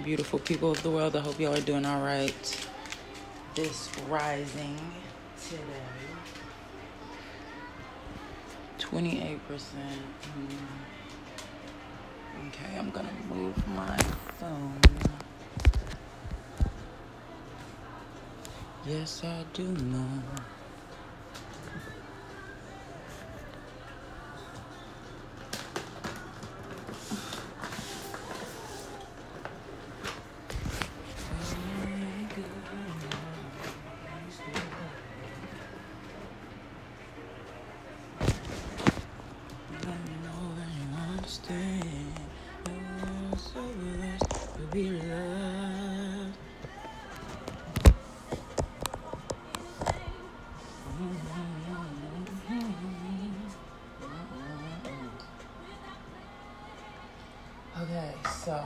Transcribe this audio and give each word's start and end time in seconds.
beautiful 0.00 0.38
people 0.38 0.70
of 0.70 0.82
the 0.82 0.90
world. 0.90 1.14
I 1.16 1.20
hope 1.20 1.38
y'all 1.38 1.54
are 1.54 1.60
doing 1.60 1.84
all 1.84 2.00
right. 2.00 2.68
This 3.54 3.90
rising 4.08 4.78
today, 5.48 5.62
28%. 8.78 9.38
Okay, 12.48 12.78
I'm 12.78 12.90
gonna 12.90 13.08
move 13.28 13.68
my 13.68 13.96
phone. 14.38 14.80
Yes, 18.86 19.22
I 19.24 19.44
do 19.52 19.64
know. 19.64 20.08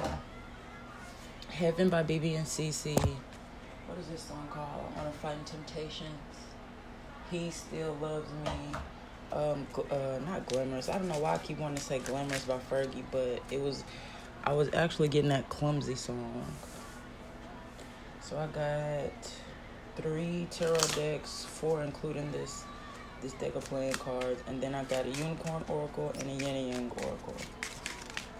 So 0.03 0.11
Heaven 1.51 1.89
by 1.89 2.03
BeBe 2.03 2.37
and 2.37 2.47
CeCe. 2.47 2.99
What 3.87 3.99
is 3.99 4.09
this 4.09 4.23
song 4.23 4.47
called? 4.51 4.93
On 4.99 5.07
a 5.07 5.11
Fighting 5.11 5.45
Temptations. 5.45 6.11
He 7.31 7.51
still 7.51 7.97
loves 8.01 8.31
me. 8.45 8.79
Um, 9.33 9.67
uh, 9.91 10.19
not 10.27 10.47
glamorous. 10.47 10.89
I 10.89 10.99
don't 10.99 11.09
know 11.09 11.19
why 11.19 11.35
I 11.35 11.39
keep 11.39 11.59
wanting 11.59 11.79
to 11.79 11.83
say 11.83 11.99
glamorous 12.01 12.45
by 12.45 12.59
Fergie, 12.71 13.05
but 13.11 13.43
it 13.51 13.61
was. 13.61 13.85
I 14.45 14.53
was 14.53 14.69
actually 14.75 15.09
getting 15.09 15.31
that 15.31 15.49
clumsy 15.49 15.95
song. 15.95 16.45
So 18.21 18.37
I 18.39 18.47
got 18.49 19.33
three 19.97 20.47
tarot 20.51 20.77
decks, 20.95 21.45
four 21.45 21.83
including 21.83 22.31
this 22.33 22.65
this 23.23 23.33
deck 23.35 23.55
of 23.55 23.65
playing 23.65 23.95
cards, 23.95 24.43
and 24.47 24.63
then 24.63 24.75
I 24.75 24.85
got 24.85 25.07
a 25.07 25.11
unicorn 25.11 25.65
oracle 25.69 26.13
and 26.19 26.31
a 26.31 26.45
yin 26.45 26.57
and 26.57 26.69
yang 26.69 26.91
oracle. 26.91 27.35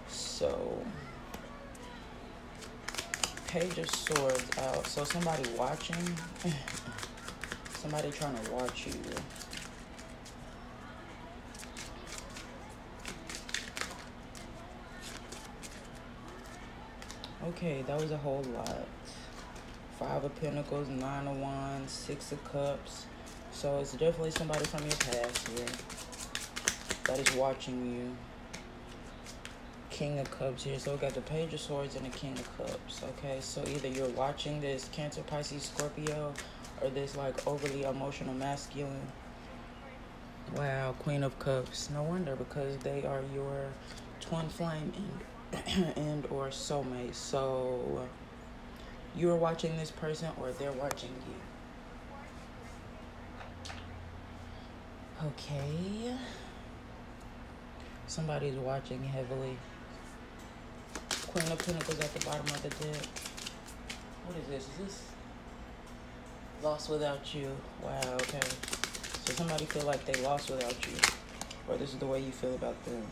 So 0.07 0.85
page 3.59 3.77
of 3.79 3.89
swords 3.89 4.57
out. 4.59 4.85
So 4.85 5.03
somebody 5.03 5.43
watching, 5.57 5.95
somebody 7.73 8.11
trying 8.11 8.37
to 8.37 8.51
watch 8.51 8.85
you. 8.85 8.93
Okay, 17.47 17.83
that 17.87 17.99
was 17.99 18.11
a 18.11 18.17
whole 18.17 18.43
lot. 18.53 18.85
Five 19.97 20.23
of 20.23 20.39
Pentacles, 20.39 20.89
Nine 20.89 21.27
of 21.27 21.37
Wands, 21.37 21.91
Six 21.91 22.31
of 22.31 22.43
Cups. 22.51 23.05
So 23.51 23.79
it's 23.79 23.93
definitely 23.93 24.31
somebody 24.31 24.65
from 24.65 24.81
your 24.81 24.97
past 24.97 25.47
here 25.47 25.65
that 27.05 27.27
is 27.27 27.35
watching 27.35 27.95
you. 27.95 28.36
King 29.97 30.19
of 30.19 30.29
Cups 30.29 30.63
here. 30.63 30.77
So 30.77 30.91
we 30.91 30.97
got 30.97 31.15
the 31.15 31.21
Page 31.21 31.55
of 31.55 31.59
Swords 31.59 31.95
and 31.95 32.05
the 32.05 32.15
King 32.15 32.33
of 32.33 32.57
Cups. 32.57 33.01
Okay, 33.03 33.39
so 33.39 33.63
either 33.67 33.87
you're 33.87 34.09
watching 34.09 34.61
this 34.61 34.87
Cancer, 34.91 35.23
Pisces, 35.23 35.63
Scorpio, 35.63 36.35
or 36.83 36.89
this 36.91 37.17
like 37.17 37.47
overly 37.47 37.81
emotional 37.81 38.35
masculine. 38.35 39.07
Wow, 40.55 40.93
Queen 40.99 41.23
of 41.23 41.39
Cups. 41.39 41.89
No 41.89 42.03
wonder 42.03 42.35
because 42.35 42.77
they 42.77 43.05
are 43.07 43.23
your 43.33 43.65
twin 44.21 44.47
flame 44.49 44.93
and 45.75 45.97
and 45.97 46.27
or 46.27 46.49
soulmate. 46.49 47.15
So 47.15 48.07
you're 49.15 49.35
watching 49.35 49.75
this 49.77 49.89
person 49.89 50.29
or 50.39 50.51
they're 50.51 50.71
watching 50.73 51.09
you. 51.27 51.33
Okay. 55.25 56.15
Somebody's 58.05 58.57
watching 58.57 59.03
heavily. 59.03 59.57
Queen 61.27 61.51
of 61.51 61.59
Pentacles 61.59 61.99
at 61.99 62.13
the 62.13 62.25
bottom 62.25 62.45
of 62.47 62.63
the 62.63 62.69
deck. 62.69 63.05
What 64.25 64.37
is 64.37 64.47
this? 64.49 64.63
Is 64.63 64.77
this 64.85 65.01
lost 66.63 66.89
without 66.89 67.33
you? 67.33 67.49
Wow, 67.83 68.13
okay. 68.15 68.39
So 69.25 69.33
somebody 69.33 69.65
feel 69.65 69.83
like 69.83 70.05
they 70.05 70.21
lost 70.23 70.49
without 70.49 70.75
you. 70.87 70.97
Or 71.67 71.77
this 71.77 71.93
is 71.93 71.99
the 71.99 72.05
way 72.05 72.21
you 72.21 72.31
feel 72.31 72.55
about 72.55 72.81
them. 72.85 73.03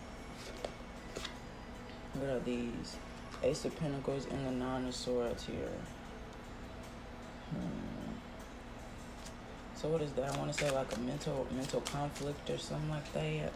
What 2.14 2.30
are 2.30 2.40
these? 2.40 2.96
Ace 3.44 3.66
of 3.66 3.78
Pentacles 3.80 4.28
and 4.32 4.46
the 4.48 4.52
Nine 4.52 4.88
of 4.88 4.96
Swords 4.96 5.46
here. 5.46 5.72
Hmm. 7.52 8.14
So 9.76 9.90
what 9.90 10.02
is 10.02 10.12
that? 10.14 10.34
I 10.34 10.38
want 10.38 10.52
to 10.54 10.58
say 10.58 10.72
like 10.72 10.96
a 10.96 11.00
mental 11.02 11.46
mental 11.52 11.82
conflict 11.82 12.50
or 12.50 12.58
something 12.58 12.90
like 12.90 13.12
that. 13.14 13.52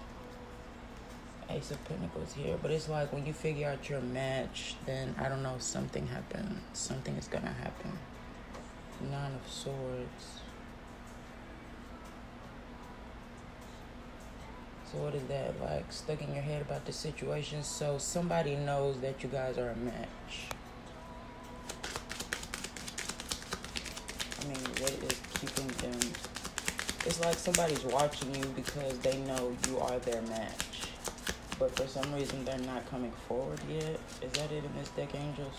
Ace 1.51 1.71
of 1.71 1.83
Pentacles 1.85 2.33
here, 2.33 2.57
but 2.61 2.69
it's 2.69 2.87
like 2.87 3.11
when 3.11 3.25
you 3.25 3.33
figure 3.33 3.67
out 3.69 3.89
your 3.89 4.01
match, 4.01 4.75
then 4.85 5.15
I 5.17 5.29
don't 5.29 5.41
know, 5.41 5.55
something 5.57 6.05
happened. 6.07 6.61
Something 6.73 7.15
is 7.15 7.27
gonna 7.27 7.53
happen. 7.53 7.97
Nine 9.09 9.31
of 9.33 9.51
Swords. 9.51 10.41
So 14.91 14.99
what 14.99 15.15
is 15.15 15.23
that 15.23 15.59
like? 15.61 15.91
Stuck 15.91 16.21
in 16.21 16.33
your 16.33 16.43
head 16.43 16.61
about 16.61 16.85
the 16.85 16.93
situation. 16.93 17.63
So 17.63 17.97
somebody 17.97 18.55
knows 18.55 18.99
that 19.01 19.23
you 19.23 19.29
guys 19.29 19.57
are 19.57 19.69
a 19.69 19.75
match. 19.75 20.49
I 24.39 24.47
mean, 24.47 24.63
what 24.79 24.91
is 24.91 25.19
keeping 25.33 25.67
them? 25.67 25.99
It's 27.05 27.19
like 27.21 27.35
somebody's 27.35 27.83
watching 27.85 28.35
you 28.35 28.45
because 28.55 28.99
they 28.99 29.17
know 29.21 29.55
you 29.67 29.79
are 29.79 29.97
their 29.99 30.21
match 30.23 30.78
but 31.59 31.75
for 31.75 31.85
some 31.87 32.11
reason 32.13 32.45
they're 32.45 32.57
not 32.59 32.89
coming 32.89 33.11
forward 33.27 33.59
yet. 33.69 33.99
Is 34.21 34.31
that 34.31 34.51
it 34.51 34.63
in 34.63 34.73
this 34.77 34.89
deck, 34.89 35.13
Angels? 35.13 35.53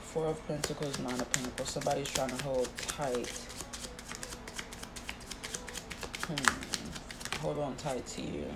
Four 0.00 0.28
of 0.28 0.48
Pentacles, 0.48 0.98
Nine 0.98 1.20
of 1.20 1.30
Pentacles. 1.30 1.68
Somebody's 1.68 2.08
trying 2.08 2.30
to 2.30 2.42
hold 2.42 2.68
tight. 2.78 3.28
Hmm. 6.26 7.42
Hold 7.42 7.58
on 7.58 7.76
tight 7.76 8.06
to 8.06 8.22
you. 8.22 8.46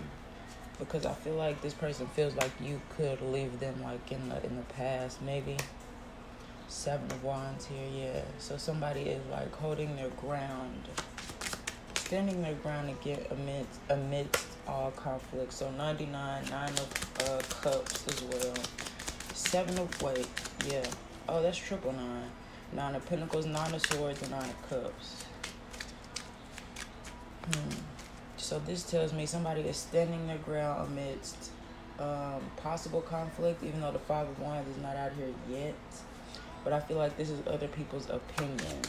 Because 0.79 1.05
I 1.05 1.13
feel 1.13 1.35
like 1.35 1.61
this 1.61 1.75
person 1.75 2.07
feels 2.07 2.35
like 2.37 2.53
you 2.59 2.81
could 2.97 3.21
leave 3.21 3.61
them 3.61 3.83
like 3.85 4.11
in 4.11 4.31
the 4.31 4.43
in 4.43 4.57
the 4.57 4.63
past, 4.63 5.21
maybe. 5.21 5.59
Seven 6.71 7.11
of 7.11 7.25
Wands 7.25 7.67
here, 7.67 7.89
yeah. 7.93 8.23
So 8.39 8.57
somebody 8.57 9.01
is 9.01 9.21
like 9.29 9.53
holding 9.57 9.97
their 9.97 10.09
ground, 10.11 10.89
standing 11.97 12.43
their 12.43 12.55
ground 12.55 12.89
to 12.89 13.05
get 13.05 13.31
amidst, 13.33 13.81
amidst 13.89 14.47
all 14.69 14.93
conflict. 14.93 15.53
So 15.53 15.69
99, 15.73 16.45
Nine 16.49 16.69
of 16.69 17.29
uh, 17.29 17.41
Cups 17.61 18.07
as 18.07 18.23
well. 18.23 18.55
Seven 19.35 19.79
of, 19.79 20.01
wait, 20.01 20.29
yeah. 20.69 20.87
Oh, 21.29 21.43
that's 21.43 21.59
triple 21.59 21.93
nine. 21.93 22.31
Nine 22.73 22.95
of 22.95 23.05
Pentacles, 23.05 23.47
Nine 23.47 23.75
of 23.75 23.85
Swords, 23.87 24.23
and 24.23 24.31
Nine 24.31 24.49
of 24.49 24.69
Cups. 24.71 25.25
Hmm. 27.53 27.71
So 28.37 28.61
this 28.61 28.85
tells 28.85 29.13
me 29.13 29.27
somebody 29.27 29.63
is 29.63 29.77
standing 29.77 30.29
their 30.29 30.39
ground 30.39 30.89
amidst 30.89 31.51
um, 31.99 32.41
possible 32.59 33.01
conflict, 33.01 33.65
even 33.65 33.81
though 33.81 33.91
the 33.91 33.99
Five 33.99 34.29
of 34.29 34.39
Wands 34.39 34.71
is 34.71 34.81
not 34.81 34.95
out 34.95 35.11
here 35.15 35.35
yet 35.51 35.75
but 36.65 36.73
I 36.73 36.81
feel 36.81 36.99
like 36.99 37.17
this 37.17 37.31
is 37.31 37.41
other 37.47 37.69
people's 37.69 38.09
opinions. 38.11 38.87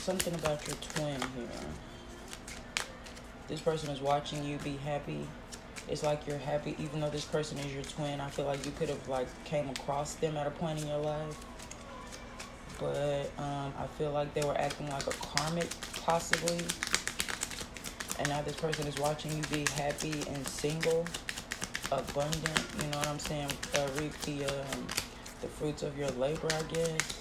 Something 0.00 0.34
about 0.34 0.66
your 0.66 0.76
twin 0.76 1.20
here. 1.36 1.68
This 3.48 3.60
person 3.60 3.90
is 3.90 4.00
watching 4.00 4.44
you 4.44 4.58
be 4.58 4.76
happy. 4.76 5.26
It's 5.88 6.02
like 6.02 6.26
you're 6.26 6.38
happy 6.38 6.76
even 6.78 7.00
though 7.00 7.10
this 7.10 7.24
person 7.24 7.58
is 7.58 7.72
your 7.72 7.82
twin. 7.82 8.20
I 8.20 8.28
feel 8.28 8.44
like 8.44 8.64
you 8.64 8.72
could 8.72 8.88
have 8.88 9.08
like 9.08 9.26
came 9.44 9.68
across 9.70 10.14
them 10.14 10.36
at 10.36 10.46
a 10.46 10.50
point 10.50 10.80
in 10.80 10.88
your 10.88 10.98
life. 10.98 11.36
But 12.78 13.30
um, 13.38 13.72
I 13.78 13.86
feel 13.98 14.12
like 14.12 14.32
they 14.34 14.42
were 14.42 14.56
acting 14.58 14.88
like 14.90 15.06
a 15.06 15.12
karmic 15.12 15.68
possibly 15.94 16.58
and 18.18 18.28
now 18.28 18.42
this 18.42 18.56
person 18.56 18.86
is 18.86 18.96
watching 18.98 19.36
you 19.36 19.42
be 19.44 19.64
happy 19.74 20.22
and 20.28 20.46
single, 20.46 21.04
abundant. 21.92 22.64
You 22.80 22.90
know 22.90 22.98
what 22.98 23.08
I'm 23.08 23.18
saying? 23.18 23.50
Uh, 23.74 23.86
reap 23.98 24.12
the 24.22 24.44
um, 24.46 24.86
the 25.40 25.48
fruits 25.48 25.82
of 25.82 25.96
your 25.96 26.10
labor, 26.10 26.48
I 26.52 26.62
guess. 26.72 27.20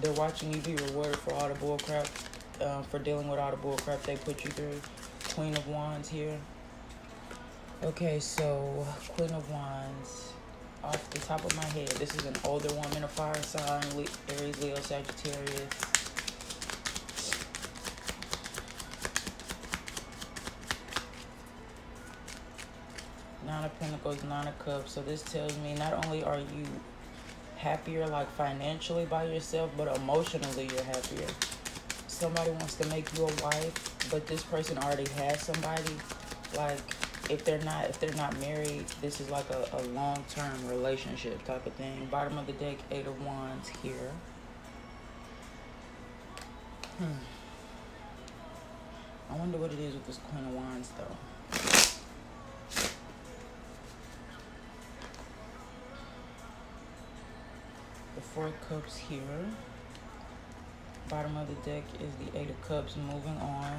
They're 0.00 0.12
watching 0.14 0.52
you 0.54 0.60
be 0.60 0.76
rewarded 0.76 1.16
for 1.16 1.34
all 1.34 1.48
the 1.48 1.54
bullcrap, 1.54 2.08
uh, 2.60 2.82
for 2.82 2.98
dealing 2.98 3.28
with 3.28 3.38
all 3.38 3.50
the 3.50 3.56
bullcrap 3.58 4.02
they 4.02 4.16
put 4.16 4.44
you 4.44 4.50
through. 4.50 4.80
Queen 5.34 5.54
of 5.56 5.66
Wands 5.68 6.08
here. 6.08 6.38
Okay, 7.82 8.18
so 8.20 8.86
Queen 9.16 9.30
of 9.32 9.50
Wands. 9.50 10.32
Off 10.82 11.10
the 11.10 11.18
top 11.18 11.44
of 11.44 11.54
my 11.56 11.64
head, 11.66 11.88
this 11.88 12.14
is 12.14 12.24
an 12.24 12.34
older 12.44 12.72
woman, 12.74 13.04
a 13.04 13.08
fire 13.08 13.42
sign, 13.42 13.82
Aries, 14.38 14.62
Leo, 14.62 14.76
Sagittarius. 14.76 15.68
Nine 23.46 23.56
of 23.70 23.80
Pentacles, 23.80 24.22
Nine 24.24 24.48
of 24.48 24.58
Cups. 24.58 24.92
So 24.92 25.02
this 25.02 25.22
tells 25.22 25.56
me 25.58 25.74
not 25.74 26.04
only 26.04 26.22
are 26.24 26.38
you 26.38 26.66
happier 27.56 28.06
like 28.06 28.30
financially 28.32 29.04
by 29.04 29.24
yourself, 29.24 29.70
but 29.76 29.94
emotionally 29.96 30.68
you're 30.72 30.84
happier. 30.84 31.28
Somebody 32.06 32.50
wants 32.50 32.74
to 32.76 32.86
make 32.88 33.06
you 33.16 33.24
a 33.24 33.42
wife, 33.42 34.10
but 34.10 34.26
this 34.26 34.42
person 34.42 34.78
already 34.78 35.08
has 35.12 35.42
somebody. 35.42 35.94
Like 36.56 36.80
if 37.30 37.44
they're 37.44 37.62
not 37.62 37.88
if 37.88 38.00
they're 38.00 38.14
not 38.14 38.38
married, 38.40 38.86
this 39.00 39.20
is 39.20 39.30
like 39.30 39.48
a, 39.50 39.68
a 39.72 39.82
long 39.92 40.24
term 40.28 40.68
relationship 40.68 41.42
type 41.44 41.64
of 41.66 41.72
thing. 41.74 42.08
Bottom 42.10 42.38
of 42.38 42.46
the 42.46 42.52
deck, 42.54 42.78
eight 42.90 43.06
of 43.06 43.24
wands 43.24 43.68
here. 43.82 44.12
Hmm. 46.98 47.12
I 49.30 49.36
wonder 49.36 49.58
what 49.58 49.72
it 49.72 49.78
is 49.78 49.94
with 49.94 50.06
this 50.06 50.18
Queen 50.30 50.44
of 50.44 50.52
Wands 50.52 50.90
though. 50.98 51.89
The 58.20 58.26
Four 58.26 58.52
Cups 58.68 58.98
here. 58.98 59.18
Bottom 61.08 61.38
of 61.38 61.48
the 61.48 61.54
deck 61.70 61.84
is 61.94 62.12
the 62.16 62.38
Eight 62.38 62.50
of 62.50 62.60
Cups 62.68 62.94
moving 62.96 63.38
on. 63.40 63.78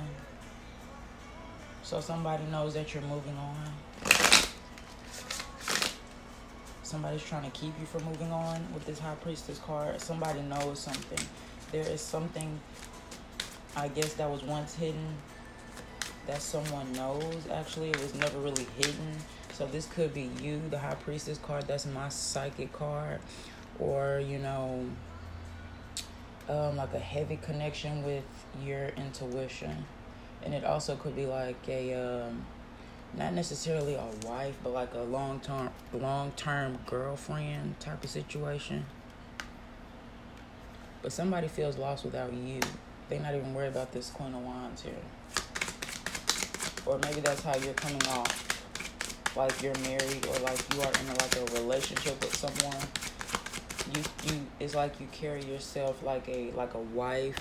So 1.83 2.01
somebody 2.01 2.43
knows 2.45 2.73
that 2.73 2.91
you're 2.91 3.03
moving 3.03 3.37
on. 3.37 3.71
Somebody's 6.81 7.23
trying 7.23 7.43
to 7.43 7.51
keep 7.51 7.79
you 7.79 7.85
from 7.85 8.03
moving 8.05 8.31
on 8.31 8.65
with 8.73 8.83
this 8.87 8.97
High 8.97 9.13
Priestess 9.21 9.59
card. 9.59 10.01
Somebody 10.01 10.41
knows 10.41 10.79
something. 10.79 11.23
There 11.71 11.87
is 11.87 12.01
something, 12.01 12.59
I 13.75 13.89
guess, 13.89 14.15
that 14.15 14.27
was 14.27 14.41
once 14.41 14.73
hidden 14.73 15.17
that 16.25 16.41
someone 16.41 16.91
knows. 16.93 17.47
Actually, 17.51 17.91
it 17.91 18.01
was 18.01 18.15
never 18.15 18.39
really 18.39 18.65
hidden. 18.77 19.17
So 19.53 19.67
this 19.67 19.85
could 19.85 20.15
be 20.15 20.31
you, 20.41 20.59
the 20.71 20.79
High 20.79 20.95
Priestess 20.95 21.37
card. 21.37 21.67
That's 21.67 21.85
my 21.85 22.09
psychic 22.09 22.73
card. 22.73 23.19
Or, 23.81 24.21
you 24.25 24.37
know, 24.37 24.85
um, 26.47 26.77
like 26.77 26.93
a 26.93 26.99
heavy 26.99 27.35
connection 27.35 28.03
with 28.03 28.23
your 28.63 28.89
intuition 28.95 29.85
and 30.43 30.53
it 30.53 30.63
also 30.63 30.95
could 30.95 31.15
be 31.15 31.25
like 31.25 31.57
a 31.67 31.93
um, 31.93 32.45
not 33.13 33.33
necessarily 33.33 33.95
a 33.95 34.07
wife, 34.25 34.55
but 34.63 34.73
like 34.73 34.93
a 34.93 35.01
long 35.01 35.39
term 35.39 35.69
long 35.93 36.31
term 36.35 36.79
girlfriend 36.85 37.79
type 37.79 38.03
of 38.03 38.09
situation. 38.09 38.85
But 41.01 41.11
somebody 41.11 41.47
feels 41.47 41.77
lost 41.77 42.05
without 42.05 42.31
you. 42.33 42.59
They're 43.09 43.19
not 43.19 43.35
even 43.35 43.53
worried 43.53 43.69
about 43.69 43.91
this 43.91 44.09
Queen 44.09 44.33
of 44.33 44.43
Wands 44.43 44.83
here. 44.83 44.93
Or 46.85 46.99
maybe 46.99 47.21
that's 47.21 47.41
how 47.41 47.55
you're 47.57 47.73
coming 47.73 48.01
off. 48.09 48.47
Like 49.35 49.61
you're 49.61 49.77
married 49.79 50.25
or 50.27 50.39
like 50.39 50.59
you 50.73 50.81
are 50.81 50.91
in 50.91 51.07
a, 51.07 51.21
like 51.21 51.35
a 51.37 51.61
relationship 51.61 52.19
with 52.21 52.35
someone. 52.35 52.87
You 53.93 54.03
you 54.25 54.47
it's 54.59 54.75
like 54.75 54.99
you 54.99 55.07
carry 55.11 55.43
yourself 55.43 56.03
like 56.03 56.27
a 56.27 56.51
like 56.51 56.73
a 56.73 56.79
wife 56.79 57.37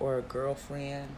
or 0.00 0.18
a 0.18 0.22
girlfriend 0.22 1.08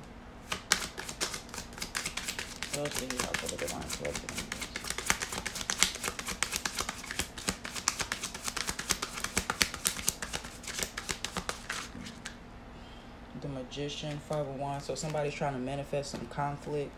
the 13.43 13.49
magician, 13.49 14.19
five 14.29 14.47
of 14.47 14.57
wands. 14.57 14.87
So 14.87 14.95
somebody's 14.95 15.35
trying 15.35 15.53
to 15.53 15.59
manifest 15.59 16.13
some 16.13 16.27
conflict. 16.29 16.93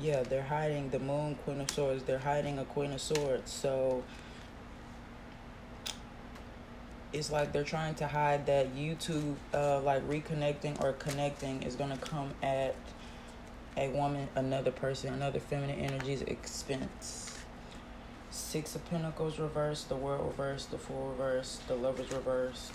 Yeah, 0.00 0.22
they're 0.22 0.42
hiding 0.42 0.90
the 0.90 0.98
moon, 0.98 1.36
queen 1.44 1.60
of 1.60 1.70
swords. 1.70 2.02
They're 2.02 2.18
hiding 2.18 2.58
a 2.58 2.64
queen 2.64 2.92
of 2.92 3.00
swords. 3.00 3.52
So 3.52 4.02
it's 7.12 7.30
like 7.30 7.52
they're 7.52 7.64
trying 7.64 7.94
to 7.96 8.06
hide 8.06 8.46
that 8.46 8.74
you 8.74 8.94
two, 8.94 9.36
uh, 9.52 9.80
like 9.80 10.06
reconnecting 10.08 10.82
or 10.82 10.92
connecting 10.94 11.62
is 11.62 11.76
gonna 11.76 11.98
come 11.98 12.30
at 12.42 12.74
a 13.76 13.88
woman, 13.88 14.28
another 14.34 14.70
person, 14.70 15.12
another 15.14 15.40
feminine 15.40 15.78
energy's 15.78 16.22
expense. 16.22 17.38
Six 18.30 18.74
of 18.74 18.84
Pentacles 18.88 19.38
reversed, 19.38 19.88
the 19.88 19.96
World 19.96 20.26
reversed, 20.26 20.70
the 20.70 20.78
Fool 20.78 21.10
reversed, 21.10 21.66
the 21.68 21.74
Lovers 21.74 22.10
reversed. 22.10 22.72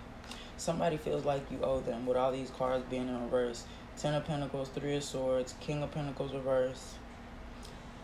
Somebody 0.56 0.96
feels 0.96 1.24
like 1.24 1.48
you 1.50 1.60
owe 1.62 1.80
them 1.80 2.06
with 2.06 2.16
all 2.16 2.32
these 2.32 2.50
cards 2.50 2.84
being 2.90 3.08
in 3.08 3.22
reverse. 3.22 3.64
Ten 3.96 4.14
of 4.14 4.24
Pentacles, 4.24 4.68
Three 4.70 4.96
of 4.96 5.04
Swords, 5.04 5.54
King 5.60 5.82
of 5.82 5.90
Pentacles 5.90 6.32
reversed, 6.32 6.94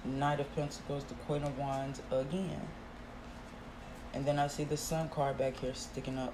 Knight 0.05 0.40
of 0.40 0.55
Pentacles, 0.55 1.05
the 1.05 1.14
Queen 1.14 1.43
of 1.43 1.58
Wands 1.58 2.02
again. 2.11 2.69
And 4.22 4.28
then 4.28 4.38
I 4.38 4.46
see 4.46 4.62
the 4.62 4.76
Sun 4.76 5.08
card 5.08 5.36
back 5.36 5.56
here 5.56 5.74
sticking 5.74 6.16
up. 6.16 6.32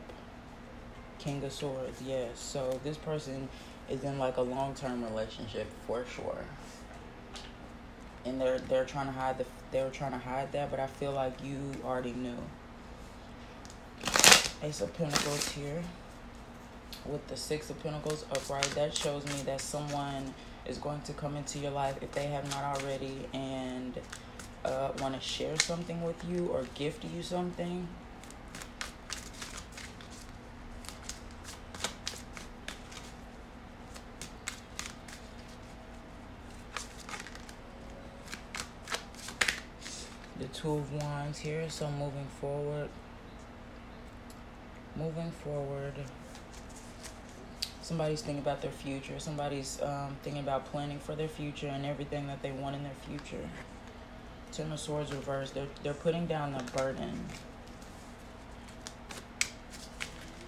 King 1.19 1.43
of 1.43 1.51
Swords, 1.51 2.03
yes. 2.03 2.39
So 2.39 2.79
this 2.85 2.99
person 2.99 3.49
is 3.89 4.05
in 4.05 4.19
like 4.19 4.37
a 4.37 4.43
long 4.43 4.75
term 4.75 5.03
relationship 5.03 5.67
for 5.87 6.05
sure. 6.05 6.45
And 8.27 8.39
they're 8.39 8.59
they're 8.59 8.85
trying 8.85 9.07
to 9.07 9.13
hide 9.13 9.39
the 9.39 9.47
they 9.73 9.83
were 9.83 9.89
trying 9.89 10.13
to 10.13 10.19
hide 10.19 10.53
that, 10.53 10.71
but 10.71 10.81
I 10.81 10.87
feel 10.87 11.13
like 11.13 11.43
you 11.43 11.59
already 11.83 12.13
knew. 12.13 12.37
Ace 14.63 14.83
of 14.83 14.93
Pentacles 14.93 15.49
here 15.53 15.83
with 17.07 17.27
the 17.29 17.39
Six 17.39 17.71
of 17.71 17.83
Pentacles 17.83 18.27
upright. 18.31 18.71
That 18.75 18.95
shows 18.95 19.25
me 19.25 19.41
that 19.47 19.63
someone 19.63 20.35
is 20.67 20.77
going 20.77 21.01
to 21.01 21.15
come 21.15 21.37
into 21.37 21.59
your 21.59 21.71
life 21.71 21.97
if 22.03 22.13
they 22.13 22.27
have 22.27 22.51
not 22.51 22.65
already 22.65 23.27
and 23.33 23.99
uh, 24.65 24.91
want 25.01 25.15
to 25.15 25.21
share 25.21 25.59
something 25.59 26.03
with 26.03 26.23
you 26.29 26.49
or 26.49 26.65
gift 26.75 27.05
you 27.05 27.23
something. 27.23 27.89
The 40.39 40.47
two 40.49 40.75
of 40.75 40.93
wands 40.93 41.39
here 41.41 41.69
so 41.69 41.91
moving 41.91 42.27
forward. 42.41 42.89
Moving 44.97 45.31
forward. 45.31 45.95
Somebody's 47.83 48.21
thinking 48.21 48.43
about 48.43 48.61
their 48.63 48.71
future. 48.71 49.19
Somebody's 49.19 49.81
um, 49.83 50.17
thinking 50.23 50.43
about 50.43 50.67
planning 50.67 50.99
for 50.99 51.15
their 51.15 51.29
future 51.29 51.69
and 51.69 51.87
everything 51.87 52.27
that 52.27 52.43
they 52.43 52.53
want 52.53 52.77
in 52.77 52.83
their 52.83 52.93
future 53.07 53.49
ten 54.53 54.73
of 54.73 54.81
swords 54.81 55.13
reversed 55.13 55.55
they're, 55.55 55.67
they're 55.83 55.95
putting 55.95 56.27
down 56.27 56.53
the 56.53 56.63
burden. 56.73 57.19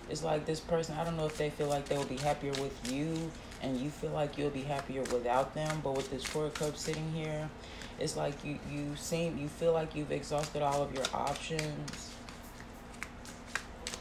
It's 0.08 0.24
like 0.24 0.44
this 0.44 0.58
person 0.58 0.96
i 0.98 1.04
don't 1.04 1.16
know 1.16 1.26
if 1.26 1.36
they 1.36 1.50
feel 1.50 1.68
like 1.68 1.84
they 1.86 1.96
will 1.96 2.04
be 2.04 2.16
happier 2.16 2.52
with 2.52 2.92
you 2.92 3.30
and 3.62 3.78
you 3.78 3.90
feel 3.90 4.10
like 4.10 4.36
you'll 4.36 4.50
be 4.50 4.62
happier 4.62 5.02
without 5.02 5.54
them 5.54 5.80
but 5.84 5.96
with 5.96 6.10
this 6.10 6.24
four 6.24 6.46
of 6.46 6.54
cups 6.54 6.82
sitting 6.82 7.12
here 7.12 7.48
it's 8.00 8.16
like 8.16 8.44
you 8.44 8.58
you 8.72 8.96
seem 8.96 9.36
you 9.38 9.46
feel 9.46 9.72
like 9.72 9.94
you've 9.94 10.10
exhausted 10.10 10.62
all 10.62 10.82
of 10.82 10.94
your 10.94 11.04
options. 11.12 12.10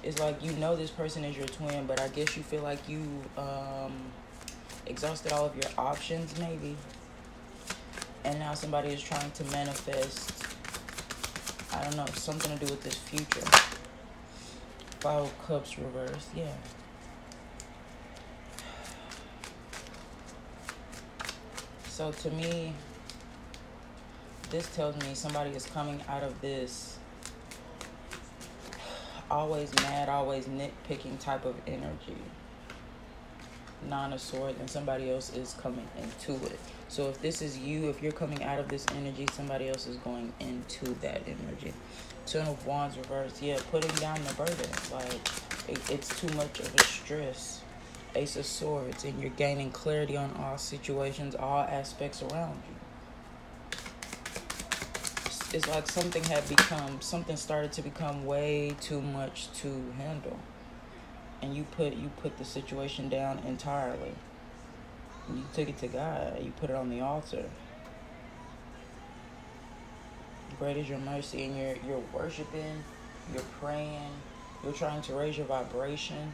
It's 0.02 0.20
like 0.20 0.42
you 0.42 0.54
know 0.54 0.78
this 0.78 0.90
person 0.90 1.26
is 1.26 1.36
your 1.38 1.48
twin 1.48 1.86
but 1.86 2.00
i 2.00 2.08
guess 2.08 2.38
you 2.38 2.44
feel 2.44 2.62
like 2.64 2.88
you 2.88 3.04
um 3.38 3.92
exhausted 4.86 5.34
all 5.34 5.46
of 5.46 5.56
your 5.56 5.70
options 5.78 6.40
maybe 6.40 6.76
and 8.26 8.40
now 8.40 8.54
somebody 8.54 8.90
is 8.90 9.02
trying 9.02 9.32
to 9.32 9.44
manifest 9.46 10.32
i 11.74 11.84
don't 11.84 11.96
know 11.96 12.06
something 12.14 12.58
to 12.58 12.66
do 12.66 12.72
with 12.72 12.84
this 12.84 12.96
future 12.96 13.46
five 15.00 15.32
cups 15.46 15.78
reversed 15.78 16.30
yeah 16.36 16.54
so 21.88 22.12
to 22.12 22.30
me 22.32 22.74
this 24.50 24.74
tells 24.76 24.96
me 24.98 25.14
somebody 25.14 25.52
is 25.52 25.66
coming 25.68 26.02
out 26.08 26.24
of 26.24 26.42
this 26.42 27.00
always 29.30 29.74
mad, 29.76 30.10
always 30.10 30.46
nitpicking 30.46 31.20
type 31.20 31.46
of 31.46 31.56
energy. 31.68 32.18
Nine 33.88 34.14
of 34.14 34.22
swords 34.22 34.60
and 34.60 34.70
somebody 34.70 35.10
else 35.10 35.36
is 35.36 35.54
coming 35.54 35.88
into 35.98 36.34
it. 36.46 36.60
So 36.88 37.10
if 37.10 37.22
this 37.22 37.42
is 37.42 37.58
you 37.58 37.90
if 37.90 38.02
you're 38.02 38.12
coming 38.12 38.44
out 38.44 38.60
of 38.60 38.68
this 38.68 38.86
energy 38.96 39.28
somebody 39.34 39.70
else 39.70 39.88
is 39.88 39.98
going 39.98 40.34
into 40.40 40.94
that 41.02 41.22
energy. 41.26 41.74
Ten 42.26 42.48
of 42.48 42.66
wands 42.66 42.98
reverse 42.98 43.42
yeah 43.42 43.60
putting 43.72 43.94
down 43.96 44.20
the 44.24 44.34
burden. 44.34 44.70
Like 44.92 45.14
it, 45.68 45.90
it's 45.90 46.20
too 46.20 46.30
much 46.36 46.60
of 46.60 46.74
a 46.76 46.84
stress. 46.84 47.62
Ace 48.16 48.36
of 48.38 48.46
swords 48.46 49.04
and 49.04 49.20
you're 49.22 49.30
gaining 49.32 49.72
clarity 49.72 50.18
on 50.18 50.34
all 50.40 50.58
situations 50.58 51.36
all 51.36 51.62
aspects 51.62 52.24
around 52.24 52.62
you. 52.68 52.76
It's 55.52 55.68
like 55.68 55.90
something 55.90 56.24
had 56.24 56.48
become 56.48 57.02
something 57.02 57.36
started 57.36 57.72
to 57.74 57.82
become 57.82 58.26
way 58.26 58.76
too 58.82 59.02
much 59.02 59.52
to 59.62 59.84
handle 59.98 60.38
and 61.42 61.56
you 61.56 61.64
put 61.64 61.94
you 61.94 62.10
put 62.22 62.38
the 62.38 62.46
situation 62.46 63.10
down 63.10 63.40
entirely. 63.40 64.14
You 65.34 65.44
took 65.54 65.70
it 65.70 65.78
to 65.80 65.88
god. 65.88 66.42
You 66.44 66.52
put 66.60 66.70
it 66.70 66.76
on 66.76 66.90
the 66.90 67.02
altar. 67.02 67.46
Great 70.58 70.78
is 70.78 70.90
your 70.90 71.00
mercy 71.00 71.46
and 71.46 71.58
you're 71.58 71.76
you're 71.88 72.04
worshiping 72.14 72.84
you're 73.34 73.44
praying 73.62 74.12
you're 74.64 74.74
trying 74.74 75.02
to 75.04 75.14
raise 75.14 75.38
your 75.38 75.46
vibration 75.46 76.34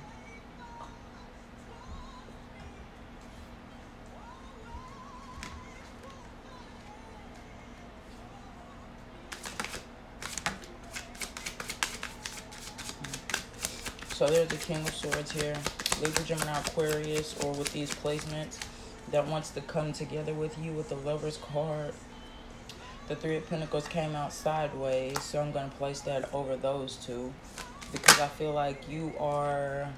So 14.16 14.26
there's 14.28 14.48
the 14.48 14.56
King 14.56 14.78
of 14.78 14.96
Swords 14.96 15.30
here. 15.34 15.58
Libra, 16.02 16.24
Gemini, 16.24 16.58
Aquarius, 16.60 17.38
or 17.44 17.52
with 17.52 17.74
these 17.74 17.94
placements 17.96 18.58
that 19.12 19.28
wants 19.28 19.50
to 19.50 19.60
come 19.60 19.92
together 19.92 20.34
with 20.34 20.58
you 20.58 20.72
with 20.72 20.88
the 20.88 20.96
Lover's 20.96 21.36
card. 21.36 21.94
The 23.10 23.18
Three 23.18 23.36
of 23.36 23.50
Pentacles 23.50 23.90
came 23.90 24.16
out 24.16 24.32
sideways, 24.32 25.22
so 25.22 25.42
I'm 25.42 25.52
going 25.52 25.70
to 25.70 25.76
place 25.76 26.00
that 26.02 26.34
over 26.34 26.56
those 26.56 26.96
two 26.96 27.34
because 27.92 28.22
I 28.22 28.28
feel 28.28 28.54
like 28.54 28.90
you 28.90 29.12
are, 29.20 29.90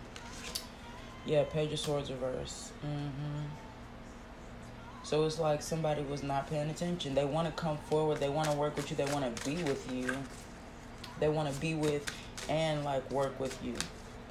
yeah, 1.27 1.43
Page 1.43 1.73
of 1.73 1.79
Swords 1.79 2.09
reverse. 2.09 2.71
Mm-hmm. 2.83 3.43
So 5.03 5.25
it's 5.25 5.37
like 5.37 5.61
somebody 5.61 6.01
was 6.01 6.23
not 6.23 6.49
paying 6.49 6.71
attention. 6.71 7.13
They 7.13 7.25
want 7.25 7.47
to 7.49 7.53
come 7.53 7.77
forward. 7.77 8.17
They 8.17 8.29
want 8.29 8.49
to 8.49 8.57
work 8.57 8.77
with 8.77 8.89
you. 8.89 8.97
They 8.97 9.13
want 9.13 9.35
to 9.35 9.45
be 9.47 9.61
with 9.61 9.93
you. 9.93 10.17
They 11.19 11.29
want 11.29 11.53
to 11.53 11.61
be 11.61 11.75
with 11.75 12.11
and 12.49 12.83
like 12.83 13.11
work 13.11 13.39
with 13.39 13.63
you. 13.63 13.75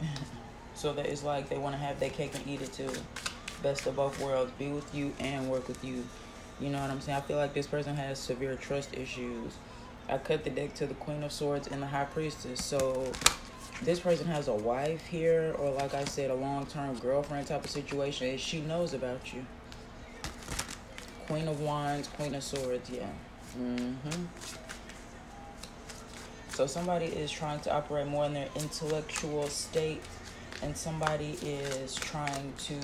so 0.74 0.92
that 0.92 1.06
it's 1.06 1.22
like 1.22 1.48
they 1.48 1.58
want 1.58 1.74
to 1.74 1.80
have 1.80 1.98
their 2.00 2.10
cake 2.10 2.34
and 2.34 2.46
eat 2.46 2.62
it 2.62 2.72
too. 2.72 2.90
Best 3.62 3.86
of 3.86 3.96
both 3.96 4.20
worlds. 4.20 4.52
Be 4.58 4.68
with 4.68 4.94
you 4.94 5.12
and 5.18 5.48
work 5.48 5.66
with 5.68 5.82
you. 5.84 6.04
You 6.60 6.70
know 6.70 6.80
what 6.80 6.90
I'm 6.90 7.00
saying? 7.00 7.18
I 7.18 7.20
feel 7.20 7.36
like 7.36 7.54
this 7.54 7.66
person 7.66 7.96
has 7.96 8.18
severe 8.18 8.56
trust 8.56 8.94
issues. 8.94 9.52
I 10.08 10.18
cut 10.18 10.44
the 10.44 10.50
deck 10.50 10.74
to 10.74 10.86
the 10.86 10.94
Queen 10.94 11.22
of 11.22 11.32
Swords 11.32 11.66
and 11.68 11.82
the 11.82 11.86
High 11.86 12.04
Priestess. 12.04 12.64
So 12.64 13.10
this 13.82 14.00
person 14.00 14.26
has 14.26 14.48
a 14.48 14.54
wife 14.54 15.06
here, 15.06 15.54
or 15.58 15.70
like 15.72 15.94
I 15.94 16.04
said, 16.04 16.30
a 16.30 16.34
long 16.34 16.66
term 16.66 16.96
girlfriend 16.98 17.48
type 17.48 17.64
of 17.64 17.70
situation. 17.70 18.38
She 18.38 18.60
knows 18.60 18.94
about 18.94 19.34
you. 19.34 19.44
Queen 21.26 21.48
of 21.48 21.60
Wands, 21.60 22.08
Queen 22.08 22.34
of 22.34 22.42
Swords, 22.42 22.88
yeah. 22.88 23.08
Mm-hmm. 23.58 24.24
So 26.56 26.66
somebody 26.66 27.04
is 27.04 27.30
trying 27.30 27.60
to 27.60 27.70
operate 27.74 28.06
more 28.06 28.24
in 28.24 28.32
their 28.32 28.48
intellectual 28.56 29.46
state, 29.48 30.00
and 30.62 30.74
somebody 30.74 31.36
is 31.42 31.94
trying 31.96 32.54
to 32.60 32.80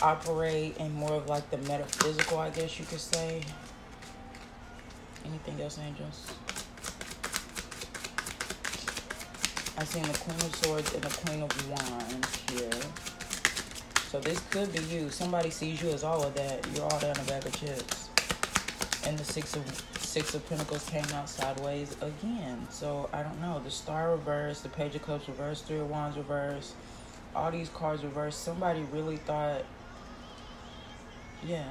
operate 0.00 0.76
in 0.76 0.94
more 0.94 1.14
of 1.14 1.28
like 1.28 1.50
the 1.50 1.58
metaphysical, 1.58 2.38
I 2.38 2.50
guess 2.50 2.78
you 2.78 2.84
could 2.84 3.00
say. 3.00 3.42
Anything 5.24 5.60
else, 5.60 5.80
angels? 5.80 6.28
I 9.76 9.82
seen 9.82 10.04
the 10.04 10.16
Queen 10.18 10.36
of 10.36 10.54
Swords 10.54 10.94
and 10.94 11.02
the 11.02 11.26
Queen 11.26 11.42
of 11.42 11.68
Wands 11.68 12.36
here. 12.52 12.70
So 14.10 14.20
this 14.20 14.38
could 14.50 14.72
be 14.72 14.78
you. 14.94 15.10
Somebody 15.10 15.50
sees 15.50 15.82
you 15.82 15.88
as 15.88 16.04
all 16.04 16.22
of 16.22 16.36
that. 16.36 16.64
You're 16.76 16.84
all 16.84 17.00
down 17.00 17.16
a 17.16 17.24
bag 17.24 17.44
of 17.44 17.52
chips. 17.58 18.10
And 19.04 19.18
the 19.18 19.24
Six 19.24 19.56
of 19.56 19.91
Six 20.12 20.34
of 20.34 20.46
Pentacles 20.46 20.86
came 20.90 21.06
out 21.14 21.26
sideways 21.26 21.96
again. 22.02 22.66
So 22.68 23.08
I 23.14 23.22
don't 23.22 23.40
know. 23.40 23.62
The 23.64 23.70
Star 23.70 24.10
reversed, 24.10 24.62
the 24.62 24.68
Page 24.68 24.94
of 24.94 25.02
Cups 25.02 25.26
reversed, 25.26 25.64
Three 25.64 25.78
of 25.78 25.88
Wands 25.88 26.18
reversed, 26.18 26.74
all 27.34 27.50
these 27.50 27.70
cards 27.70 28.04
reversed. 28.04 28.42
Somebody 28.42 28.82
really 28.92 29.16
thought, 29.16 29.64
yeah, 31.42 31.64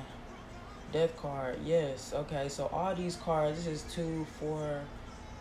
Death 0.91 1.15
card. 1.17 1.59
Yes. 1.63 2.13
Okay. 2.15 2.49
So 2.49 2.65
all 2.73 2.95
these 2.95 3.15
cards. 3.15 3.63
This 3.63 3.67
is 3.67 3.93
two, 3.93 4.25
four, 4.39 4.81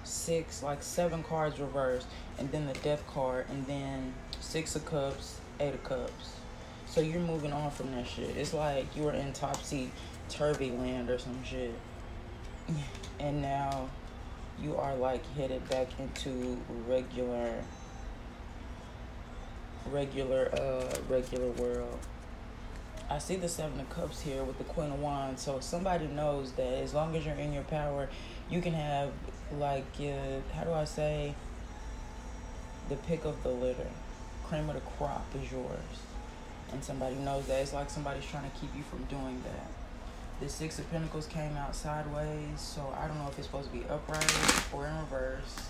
six, 0.04 0.62
like 0.62 0.82
seven 0.82 1.22
cards 1.22 1.58
reversed, 1.58 2.06
and 2.38 2.52
then 2.52 2.66
the 2.66 2.74
Death 2.80 3.02
card, 3.06 3.46
and 3.48 3.66
then 3.66 4.12
Six 4.40 4.76
of 4.76 4.84
Cups, 4.84 5.40
Eight 5.58 5.72
of 5.72 5.82
Cups. 5.84 6.34
So 6.84 7.00
you're 7.00 7.20
moving 7.20 7.54
on 7.54 7.70
from 7.70 7.92
that 7.92 8.06
shit. 8.06 8.36
It's 8.36 8.52
like 8.52 8.94
you 8.94 9.04
were 9.04 9.14
in 9.14 9.32
topsy 9.32 9.90
turvy 10.28 10.70
land 10.70 11.08
or 11.08 11.18
some 11.18 11.42
shit 11.42 11.72
and 13.18 13.42
now 13.42 13.88
you 14.60 14.76
are 14.76 14.94
like 14.96 15.24
headed 15.34 15.68
back 15.68 15.88
into 15.98 16.58
regular 16.86 17.62
regular 19.90 20.50
uh 20.54 20.96
regular 21.08 21.50
world. 21.52 21.98
I 23.08 23.18
see 23.18 23.36
the 23.36 23.48
seven 23.48 23.80
of 23.80 23.90
cups 23.90 24.20
here 24.20 24.44
with 24.44 24.58
the 24.58 24.64
queen 24.64 24.92
of 24.92 25.00
wands. 25.00 25.42
So 25.42 25.58
somebody 25.60 26.06
knows 26.06 26.52
that 26.52 26.74
as 26.74 26.94
long 26.94 27.16
as 27.16 27.26
you're 27.26 27.34
in 27.34 27.52
your 27.52 27.64
power 27.64 28.08
you 28.48 28.60
can 28.60 28.74
have 28.74 29.10
like 29.58 29.86
uh, 30.00 30.40
how 30.54 30.64
do 30.64 30.72
i 30.72 30.84
say? 30.84 31.34
The 32.88 32.96
pick 32.96 33.24
of 33.24 33.42
the 33.42 33.50
litter. 33.50 33.86
Cream 34.44 34.68
of 34.68 34.74
the 34.74 34.80
crop 34.80 35.26
is 35.40 35.50
yours. 35.52 35.96
And 36.72 36.82
somebody 36.82 37.16
knows 37.16 37.46
that. 37.46 37.62
It's 37.62 37.72
like 37.72 37.88
somebody's 37.90 38.24
trying 38.26 38.50
to 38.50 38.56
keep 38.58 38.74
you 38.76 38.82
from 38.82 39.04
doing 39.04 39.42
that 39.44 39.79
the 40.40 40.48
Six 40.48 40.78
of 40.78 40.90
Pentacles 40.90 41.26
came 41.26 41.54
out 41.58 41.76
sideways, 41.76 42.58
so 42.58 42.94
I 42.98 43.06
don't 43.06 43.18
know 43.18 43.28
if 43.28 43.38
it's 43.38 43.46
supposed 43.46 43.70
to 43.70 43.78
be 43.78 43.84
upright 43.90 44.24
or 44.72 44.86
in 44.86 44.96
reverse. 45.00 45.68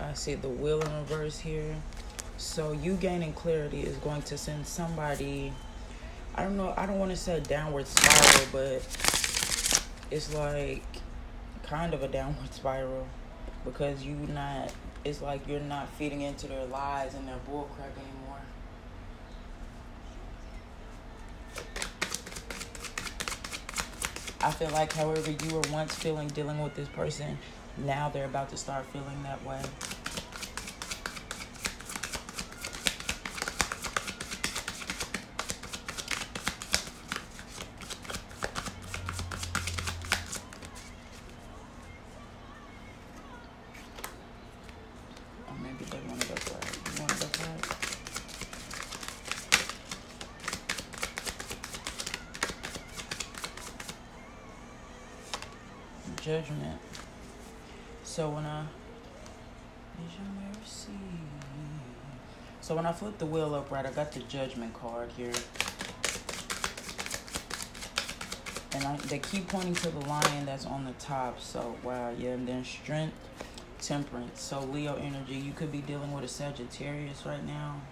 I 0.00 0.12
see 0.12 0.34
the 0.34 0.48
wheel 0.48 0.80
in 0.80 0.92
reverse 0.94 1.40
here. 1.40 1.74
So 2.36 2.72
you 2.72 2.94
gaining 2.94 3.32
clarity 3.32 3.80
is 3.80 3.96
going 3.96 4.22
to 4.22 4.38
send 4.38 4.66
somebody, 4.66 5.52
I 6.36 6.44
don't 6.44 6.56
know, 6.56 6.74
I 6.76 6.86
don't 6.86 7.00
want 7.00 7.10
to 7.10 7.16
say 7.16 7.40
downward 7.40 7.88
spiral, 7.88 8.46
but 8.52 8.86
it's 10.12 10.32
like 10.32 10.84
kind 11.64 11.92
of 11.92 12.04
a 12.04 12.08
downward 12.08 12.52
spiral 12.52 13.08
because 13.64 14.04
you 14.04 14.14
not 14.14 14.72
it's 15.04 15.20
like 15.20 15.46
you're 15.46 15.60
not 15.60 15.88
feeding 15.90 16.22
into 16.22 16.46
their 16.46 16.64
lies 16.66 17.14
and 17.14 17.28
their 17.28 17.38
bullcrap 17.48 17.92
anymore. 17.96 18.40
I 24.40 24.50
feel 24.50 24.70
like 24.70 24.92
however 24.92 25.30
you 25.30 25.54
were 25.54 25.62
once 25.72 25.94
feeling 25.94 26.28
dealing 26.28 26.62
with 26.62 26.74
this 26.74 26.88
person, 26.88 27.38
now 27.78 28.08
they're 28.08 28.26
about 28.26 28.50
to 28.50 28.56
start 28.56 28.84
feeling 28.86 29.22
that 29.22 29.44
way. 29.44 29.60
Judgment. 56.24 56.80
So 58.02 58.30
when 58.30 58.46
I 58.46 58.64
So 62.62 62.74
when 62.74 62.86
I 62.86 62.92
flip 62.92 63.18
the 63.18 63.26
wheel 63.26 63.54
upright, 63.54 63.84
I 63.84 63.90
got 63.90 64.10
the 64.12 64.20
judgment 64.20 64.72
card 64.72 65.10
here. 65.18 65.32
And 68.72 68.84
I, 68.84 68.96
they 69.08 69.18
keep 69.18 69.48
pointing 69.48 69.74
to 69.74 69.90
the 69.90 70.00
lion 70.00 70.46
that's 70.46 70.64
on 70.64 70.86
the 70.86 70.92
top. 70.92 71.40
So, 71.40 71.76
wow, 71.82 72.10
yeah. 72.18 72.30
And 72.30 72.48
then 72.48 72.64
strength, 72.64 73.14
temperance. 73.82 74.40
So, 74.40 74.60
Leo 74.60 74.96
energy, 74.96 75.34
you 75.34 75.52
could 75.52 75.70
be 75.70 75.82
dealing 75.82 76.10
with 76.12 76.24
a 76.24 76.28
Sagittarius 76.28 77.26
right 77.26 77.44
now. 77.46 77.82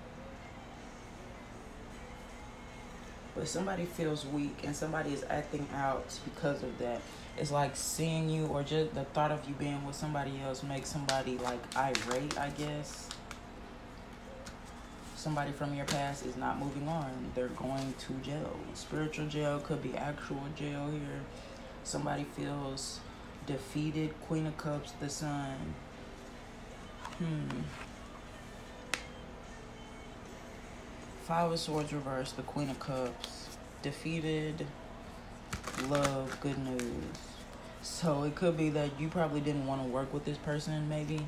but 3.34 3.48
somebody 3.48 3.84
feels 3.84 4.26
weak 4.26 4.56
and 4.64 4.74
somebody 4.74 5.12
is 5.12 5.24
acting 5.28 5.66
out 5.74 6.04
because 6.24 6.62
of 6.62 6.78
that. 6.78 7.00
It's 7.38 7.50
like 7.50 7.74
seeing 7.76 8.28
you 8.28 8.46
or 8.46 8.62
just 8.62 8.94
the 8.94 9.04
thought 9.04 9.30
of 9.30 9.48
you 9.48 9.54
being 9.54 9.84
with 9.86 9.96
somebody 9.96 10.32
else 10.44 10.62
makes 10.62 10.88
somebody 10.88 11.38
like 11.38 11.60
irate, 11.76 12.38
I 12.38 12.50
guess. 12.50 13.08
Somebody 15.16 15.52
from 15.52 15.74
your 15.74 15.86
past 15.86 16.26
is 16.26 16.36
not 16.36 16.58
moving 16.58 16.88
on. 16.88 17.10
They're 17.34 17.48
going 17.48 17.94
to 17.98 18.12
jail. 18.14 18.56
Spiritual 18.74 19.28
jail 19.28 19.60
could 19.60 19.82
be 19.82 19.96
actual 19.96 20.42
jail 20.56 20.90
here. 20.90 21.20
Somebody 21.84 22.24
feels 22.24 23.00
defeated. 23.46 24.14
Queen 24.26 24.46
of 24.46 24.56
Cups, 24.56 24.92
the 25.00 25.08
Sun. 25.08 25.74
Hmm. 27.18 27.48
Five 31.24 31.52
of 31.52 31.58
Swords 31.60 31.92
reversed, 31.92 32.36
the 32.36 32.42
Queen 32.42 32.68
of 32.68 32.78
Cups. 32.80 33.56
Defeated, 33.80 34.66
love, 35.88 36.36
good 36.40 36.58
news. 36.58 37.16
So 37.82 38.24
it 38.24 38.34
could 38.34 38.56
be 38.56 38.70
that 38.70 38.98
you 39.00 39.08
probably 39.08 39.40
didn't 39.40 39.66
want 39.66 39.82
to 39.82 39.88
work 39.88 40.12
with 40.12 40.24
this 40.24 40.38
person, 40.38 40.88
maybe. 40.88 41.26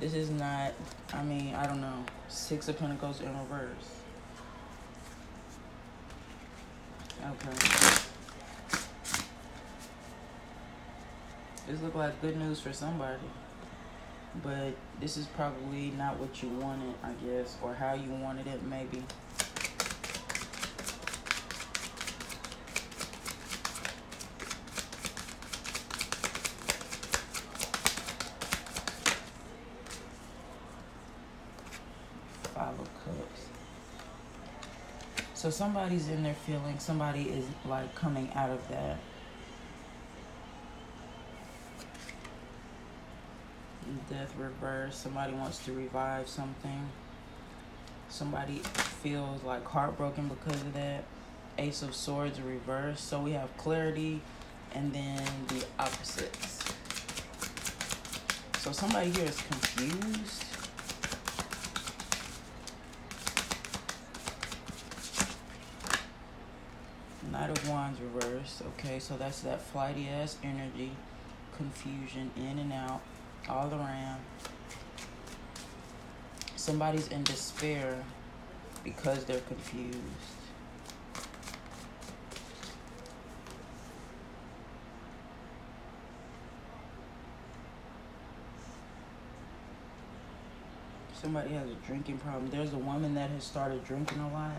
This 0.00 0.14
is 0.14 0.30
not, 0.30 0.72
I 1.12 1.22
mean, 1.22 1.54
I 1.54 1.66
don't 1.66 1.80
know. 1.80 2.04
Six 2.28 2.68
of 2.68 2.78
Pentacles 2.78 3.20
in 3.20 3.36
reverse. 3.38 4.00
Okay. 7.20 8.00
This 11.66 11.80
look 11.80 11.94
like 11.94 12.20
good 12.20 12.36
news 12.36 12.60
for 12.60 12.72
somebody 12.72 13.20
but 14.42 14.74
this 15.00 15.16
is 15.16 15.26
probably 15.26 15.92
not 15.96 16.18
what 16.18 16.42
you 16.42 16.48
wanted, 16.48 16.94
I 17.02 17.12
guess, 17.24 17.56
or 17.62 17.74
how 17.74 17.94
you 17.94 18.10
wanted 18.10 18.46
it, 18.46 18.62
maybe. 18.64 19.02
Five 32.54 32.78
of 32.78 32.88
Cups. 33.04 33.48
So 35.44 35.50
somebody's 35.50 36.08
in 36.08 36.22
their 36.22 36.32
feelings. 36.32 36.82
Somebody 36.82 37.24
is 37.24 37.44
like 37.66 37.94
coming 37.94 38.32
out 38.34 38.48
of 38.48 38.66
that. 38.70 38.96
death 44.08 44.34
reverse. 44.38 44.96
Somebody 44.96 45.34
wants 45.34 45.58
to 45.66 45.74
revive 45.74 46.28
something. 46.28 46.88
Somebody 48.08 48.60
feels 49.02 49.44
like 49.44 49.66
heartbroken 49.66 50.28
because 50.28 50.62
of 50.62 50.72
that. 50.72 51.04
Ace 51.58 51.82
of 51.82 51.94
Swords 51.94 52.40
reverse. 52.40 53.02
So 53.02 53.20
we 53.20 53.32
have 53.32 53.54
clarity 53.58 54.22
and 54.72 54.94
then 54.94 55.22
the 55.48 55.62
opposites. 55.78 56.64
So 58.60 58.72
somebody 58.72 59.10
here 59.10 59.26
is 59.26 59.38
confused. 59.42 60.53
Knight 67.44 67.58
of 67.58 67.68
Wands 67.68 68.00
reverse. 68.00 68.62
Okay, 68.68 68.98
so 68.98 69.18
that's 69.18 69.40
that 69.40 69.60
flighty 69.60 70.08
ass 70.08 70.38
energy, 70.42 70.92
confusion 71.58 72.30
in 72.36 72.58
and 72.58 72.72
out 72.72 73.02
all 73.50 73.68
around. 73.70 74.18
Somebody's 76.56 77.08
in 77.08 77.22
despair 77.24 78.02
because 78.82 79.24
they're 79.26 79.40
confused. 79.40 79.98
Somebody 91.20 91.50
has 91.50 91.68
a 91.68 91.74
drinking 91.86 92.16
problem. 92.18 92.50
There's 92.50 92.72
a 92.72 92.78
woman 92.78 93.14
that 93.16 93.28
has 93.28 93.44
started 93.44 93.84
drinking 93.84 94.20
a 94.20 94.32
lot. 94.32 94.52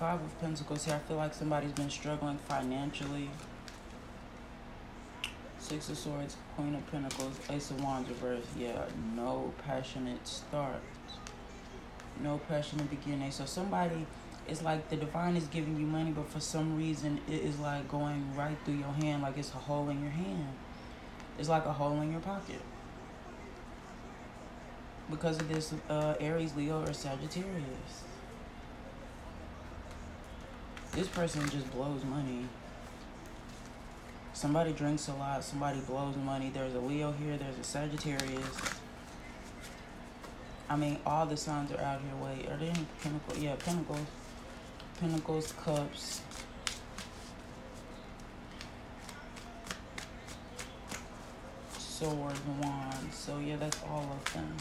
Five 0.00 0.22
of 0.22 0.40
Pentacles 0.40 0.86
here. 0.86 0.94
I 0.94 0.98
feel 1.00 1.18
like 1.18 1.34
somebody's 1.34 1.72
been 1.72 1.90
struggling 1.90 2.38
financially. 2.38 3.28
Six 5.58 5.90
of 5.90 5.98
Swords, 5.98 6.38
Queen 6.56 6.74
of 6.74 6.90
Pentacles, 6.90 7.38
Ace 7.50 7.70
of 7.70 7.84
Wands 7.84 8.08
reverse. 8.08 8.46
Yeah, 8.58 8.86
no 9.14 9.52
passionate 9.66 10.26
start. 10.26 10.80
No 12.22 12.40
passionate 12.48 12.88
beginning. 12.88 13.30
So 13.30 13.44
somebody, 13.44 14.06
it's 14.48 14.62
like 14.62 14.88
the 14.88 14.96
divine 14.96 15.36
is 15.36 15.46
giving 15.48 15.78
you 15.78 15.84
money, 15.84 16.12
but 16.12 16.30
for 16.30 16.40
some 16.40 16.78
reason 16.78 17.20
it 17.28 17.42
is 17.42 17.58
like 17.58 17.86
going 17.86 18.34
right 18.34 18.56
through 18.64 18.78
your 18.78 18.94
hand, 18.94 19.20
like 19.20 19.36
it's 19.36 19.50
a 19.50 19.58
hole 19.58 19.90
in 19.90 20.00
your 20.00 20.12
hand. 20.12 20.48
It's 21.38 21.50
like 21.50 21.66
a 21.66 21.74
hole 21.74 22.00
in 22.00 22.10
your 22.10 22.22
pocket. 22.22 22.62
Because 25.10 25.38
of 25.38 25.48
this 25.50 25.74
uh, 25.90 26.14
Aries, 26.20 26.56
Leo, 26.56 26.84
or 26.84 26.94
Sagittarius. 26.94 28.04
This 30.92 31.06
person 31.06 31.48
just 31.48 31.70
blows 31.70 32.04
money. 32.04 32.46
Somebody 34.32 34.72
drinks 34.72 35.08
a 35.08 35.14
lot. 35.14 35.44
Somebody 35.44 35.80
blows 35.80 36.16
money. 36.16 36.50
There's 36.52 36.74
a 36.74 36.80
Leo 36.80 37.12
here. 37.12 37.36
There's 37.36 37.58
a 37.58 37.64
Sagittarius. 37.64 38.60
I 40.68 40.76
mean, 40.76 40.98
all 41.04 41.26
the 41.26 41.36
signs 41.36 41.72
are 41.72 41.80
out 41.80 42.00
here. 42.00 42.14
Wait, 42.22 42.48
are 42.48 42.56
they 42.56 42.68
in 42.68 42.86
Pentacles? 43.02 43.38
Yeah, 43.38 43.56
Pentacles. 43.56 44.06
Pentacles, 45.00 45.52
Cups. 45.52 46.22
Swords, 51.78 52.40
Wands. 52.60 53.16
So, 53.16 53.38
yeah, 53.38 53.56
that's 53.56 53.80
all 53.90 54.08
of 54.10 54.32
them. 54.32 54.56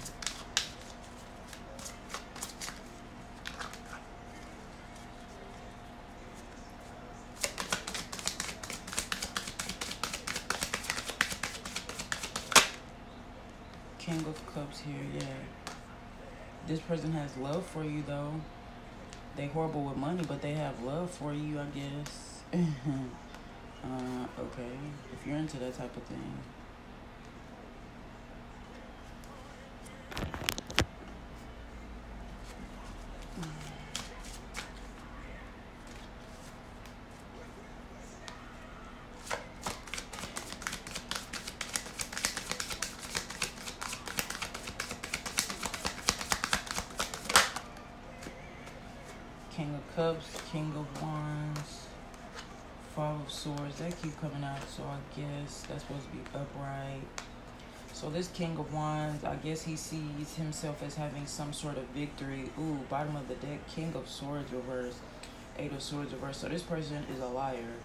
Cups 14.53 14.79
here, 14.81 14.95
yeah. 15.13 15.21
This 16.67 16.79
person 16.79 17.11
has 17.11 17.37
love 17.37 17.63
for 17.67 17.83
you, 17.83 18.03
though. 18.07 18.33
They 19.35 19.45
horrible 19.47 19.83
with 19.83 19.97
money, 19.97 20.23
but 20.27 20.41
they 20.41 20.53
have 20.53 20.81
love 20.81 21.11
for 21.11 21.33
you, 21.33 21.59
I 21.59 21.65
guess. 21.65 22.41
uh, 22.53 24.41
okay. 24.41 24.71
If 25.13 25.27
you're 25.27 25.37
into 25.37 25.57
that 25.57 25.77
type 25.77 25.95
of 25.95 26.03
thing. 26.03 26.33
King 49.51 49.75
of 49.75 49.95
Cups, 50.09 50.41
King 50.51 50.73
of 50.75 51.01
Wands, 51.03 51.85
Five 52.95 53.21
of 53.21 53.31
Swords. 53.31 53.77
They 53.77 53.91
keep 54.01 54.19
coming 54.19 54.43
out, 54.43 54.57
so 54.67 54.81
I 54.81 54.97
guess 55.15 55.67
that's 55.69 55.83
supposed 55.83 56.05
to 56.05 56.11
be 56.11 56.23
upright. 56.33 57.03
So 57.93 58.09
this 58.09 58.29
King 58.29 58.57
of 58.57 58.73
Wands, 58.73 59.23
I 59.23 59.35
guess 59.35 59.61
he 59.61 59.75
sees 59.75 60.35
himself 60.35 60.81
as 60.81 60.95
having 60.95 61.27
some 61.27 61.53
sort 61.53 61.77
of 61.77 61.83
victory. 61.89 62.49
Ooh, 62.59 62.79
bottom 62.89 63.15
of 63.17 63.27
the 63.27 63.35
deck, 63.35 63.59
King 63.67 63.93
of 63.93 64.09
Swords 64.09 64.51
reverse, 64.51 64.95
Eight 65.59 65.73
of 65.73 65.81
Swords 65.83 66.11
reverse. 66.11 66.37
So 66.37 66.47
this 66.49 66.63
person 66.63 67.05
is 67.13 67.19
a 67.21 67.27
liar. 67.27 67.75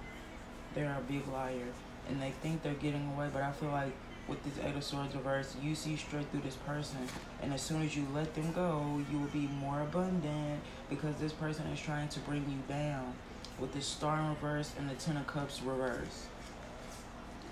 They're 0.75 0.97
a 0.99 1.03
big 1.03 1.29
liar. 1.29 1.69
And 2.09 2.23
they 2.23 2.31
think 2.31 2.63
they're 2.63 2.73
getting 2.73 3.07
away, 3.15 3.29
but 3.35 3.43
I 3.43 3.53
feel 3.53 3.69
like 3.69 3.93
with 4.29 4.43
this 4.45 4.65
Eight 4.65 4.75
of 4.75 4.85
Swords 4.85 5.15
reverse, 5.15 5.55
you 5.63 5.75
see 5.75 5.97
straight 5.97 6.27
through 6.31 6.41
this 6.41 6.57
person. 6.57 6.99
And 7.43 7.53
as 7.53 7.63
soon 7.63 7.83
as 7.83 7.97
you 7.97 8.07
let 8.15 8.35
them 8.35 8.53
go, 8.53 9.03
you 9.11 9.19
will 9.19 9.27
be 9.29 9.49
more 9.61 9.81
abundant 9.81 10.61
because 10.89 11.17
this 11.17 11.33
person 11.33 11.67
is 11.67 11.81
trying 11.81 12.09
to 12.09 12.21
bring 12.21 12.45
you 12.49 12.75
down 12.75 13.15
with 13.59 13.73
the 13.73 13.81
Star 13.81 14.21
in 14.21 14.29
reverse 14.31 14.73
and 14.79 14.89
the 14.89 14.95
Ten 14.95 15.17
of 15.17 15.27
Cups 15.27 15.61
reverse. 15.63 16.27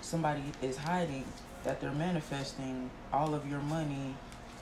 Somebody 0.01 0.43
is 0.61 0.77
hiding 0.77 1.25
that 1.63 1.79
they're 1.79 1.91
manifesting 1.91 2.89
all 3.11 3.33
of 3.33 3.49
your 3.49 3.61
money, 3.61 4.15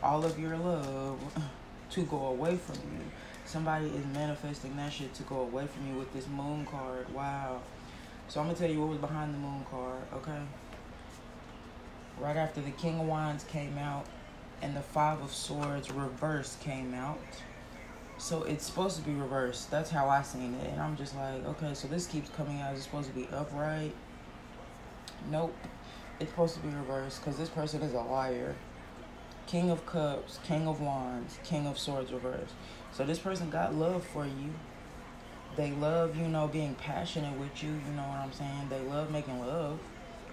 all 0.03 0.23
of 0.23 0.39
your 0.39 0.57
love 0.57 1.19
to 1.91 2.03
go 2.03 2.27
away 2.27 2.57
from 2.57 2.75
you. 2.75 3.03
Somebody 3.45 3.87
is 3.87 4.05
manifesting 4.13 4.75
that 4.77 4.93
shit 4.93 5.13
to 5.15 5.23
go 5.23 5.41
away 5.41 5.65
from 5.67 5.87
you 5.87 5.97
with 5.97 6.13
this 6.13 6.27
moon 6.27 6.65
card. 6.65 7.11
Wow. 7.13 7.61
So 8.27 8.39
I'm 8.39 8.47
gonna 8.47 8.57
tell 8.57 8.69
you 8.69 8.79
what 8.79 8.89
was 8.89 8.99
behind 8.99 9.33
the 9.33 9.39
moon 9.39 9.65
card, 9.69 10.01
okay? 10.13 10.41
Right 12.21 12.37
after 12.37 12.61
the 12.61 12.69
King 12.69 12.99
of 12.99 13.07
Wands 13.07 13.43
came 13.45 13.79
out 13.79 14.05
and 14.61 14.75
the 14.75 14.81
Five 14.81 15.23
of 15.23 15.33
Swords 15.33 15.89
reverse 15.91 16.55
came 16.61 16.93
out. 16.93 17.17
So 18.19 18.43
it's 18.43 18.63
supposed 18.63 18.97
to 18.97 19.01
be 19.01 19.13
reversed. 19.13 19.71
That's 19.71 19.89
how 19.89 20.07
I 20.07 20.21
seen 20.21 20.53
it. 20.53 20.71
And 20.71 20.79
I'm 20.79 20.95
just 20.95 21.15
like, 21.15 21.43
okay, 21.47 21.73
so 21.73 21.87
this 21.87 22.05
keeps 22.05 22.29
coming 22.29 22.61
out. 22.61 22.75
It's 22.75 22.83
supposed 22.83 23.09
to 23.09 23.15
be 23.15 23.27
upright. 23.33 23.95
Nope. 25.31 25.55
It's 26.19 26.29
supposed 26.29 26.53
to 26.53 26.59
be 26.61 26.69
reversed 26.69 27.21
because 27.21 27.39
this 27.39 27.49
person 27.49 27.81
is 27.81 27.93
a 27.93 28.01
liar. 28.01 28.55
King 29.47 29.71
of 29.71 29.83
Cups, 29.87 30.39
King 30.43 30.67
of 30.67 30.79
Wands, 30.79 31.39
King 31.43 31.65
of 31.65 31.79
Swords 31.79 32.13
reversed. 32.13 32.53
So 32.91 33.03
this 33.03 33.17
person 33.17 33.49
got 33.49 33.73
love 33.73 34.05
for 34.05 34.25
you. 34.25 34.53
They 35.55 35.71
love, 35.71 36.15
you 36.15 36.27
know, 36.27 36.47
being 36.47 36.75
passionate 36.75 37.37
with 37.39 37.63
you. 37.63 37.69
You 37.71 37.93
know 37.95 38.03
what 38.03 38.19
I'm 38.19 38.31
saying? 38.31 38.69
They 38.69 38.79
love 38.81 39.09
making 39.09 39.39
love, 39.39 39.79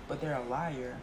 but 0.06 0.20
they're 0.20 0.34
a 0.36 0.44
liar. 0.44 0.98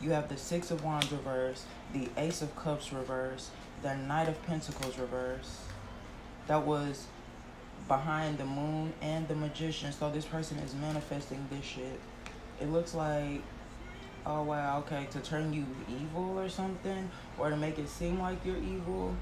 You 0.00 0.10
have 0.10 0.28
the 0.28 0.36
Six 0.36 0.70
of 0.70 0.84
Wands 0.84 1.10
reverse, 1.10 1.64
the 1.92 2.08
Ace 2.16 2.40
of 2.40 2.54
Cups 2.54 2.92
reverse, 2.92 3.50
the 3.82 3.96
Knight 3.96 4.28
of 4.28 4.40
Pentacles 4.46 4.96
reverse. 4.96 5.60
That 6.46 6.64
was 6.64 7.06
behind 7.88 8.38
the 8.38 8.44
moon 8.44 8.92
and 9.02 9.26
the 9.26 9.34
magician. 9.34 9.92
So 9.92 10.10
this 10.10 10.24
person 10.24 10.58
is 10.58 10.74
manifesting 10.74 11.44
this 11.50 11.64
shit. 11.64 11.98
It 12.60 12.70
looks 12.70 12.94
like, 12.94 13.42
oh 14.24 14.42
wow, 14.44 14.78
okay, 14.80 15.08
to 15.10 15.20
turn 15.20 15.52
you 15.52 15.66
evil 15.88 16.38
or 16.38 16.48
something, 16.48 17.10
or 17.38 17.50
to 17.50 17.56
make 17.56 17.78
it 17.78 17.88
seem 17.88 18.20
like 18.20 18.44
you're 18.44 18.56
evil. 18.56 19.16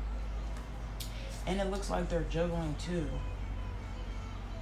And 1.47 1.61
it 1.61 1.71
looks 1.71 1.91
like 1.91 2.09
they're 2.09 2.27
juggling 2.29 2.75
too. 2.79 3.07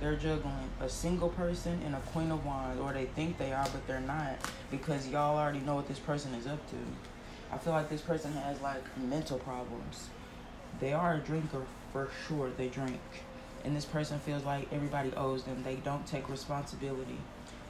They're 0.00 0.16
juggling 0.16 0.70
a 0.80 0.88
single 0.88 1.28
person 1.30 1.80
and 1.84 1.94
a 1.94 2.00
queen 2.00 2.30
of 2.30 2.44
wands, 2.44 2.80
or 2.80 2.92
they 2.92 3.06
think 3.06 3.38
they 3.38 3.52
are, 3.52 3.66
but 3.72 3.86
they're 3.86 4.00
not, 4.00 4.36
because 4.70 5.08
y'all 5.08 5.38
already 5.38 5.60
know 5.60 5.76
what 5.76 5.88
this 5.88 5.98
person 5.98 6.34
is 6.34 6.46
up 6.46 6.58
to. 6.70 6.76
I 7.52 7.58
feel 7.58 7.72
like 7.72 7.88
this 7.88 8.00
person 8.00 8.32
has 8.32 8.60
like 8.60 8.82
mental 8.98 9.38
problems. 9.38 10.08
They 10.80 10.92
are 10.92 11.14
a 11.14 11.18
drinker 11.18 11.62
for 11.92 12.08
sure. 12.26 12.50
They 12.56 12.68
drink, 12.68 13.00
and 13.64 13.76
this 13.76 13.84
person 13.84 14.18
feels 14.18 14.44
like 14.44 14.72
everybody 14.72 15.12
owes 15.16 15.44
them. 15.44 15.62
They 15.62 15.76
don't 15.76 16.06
take 16.06 16.28
responsibility, 16.28 17.18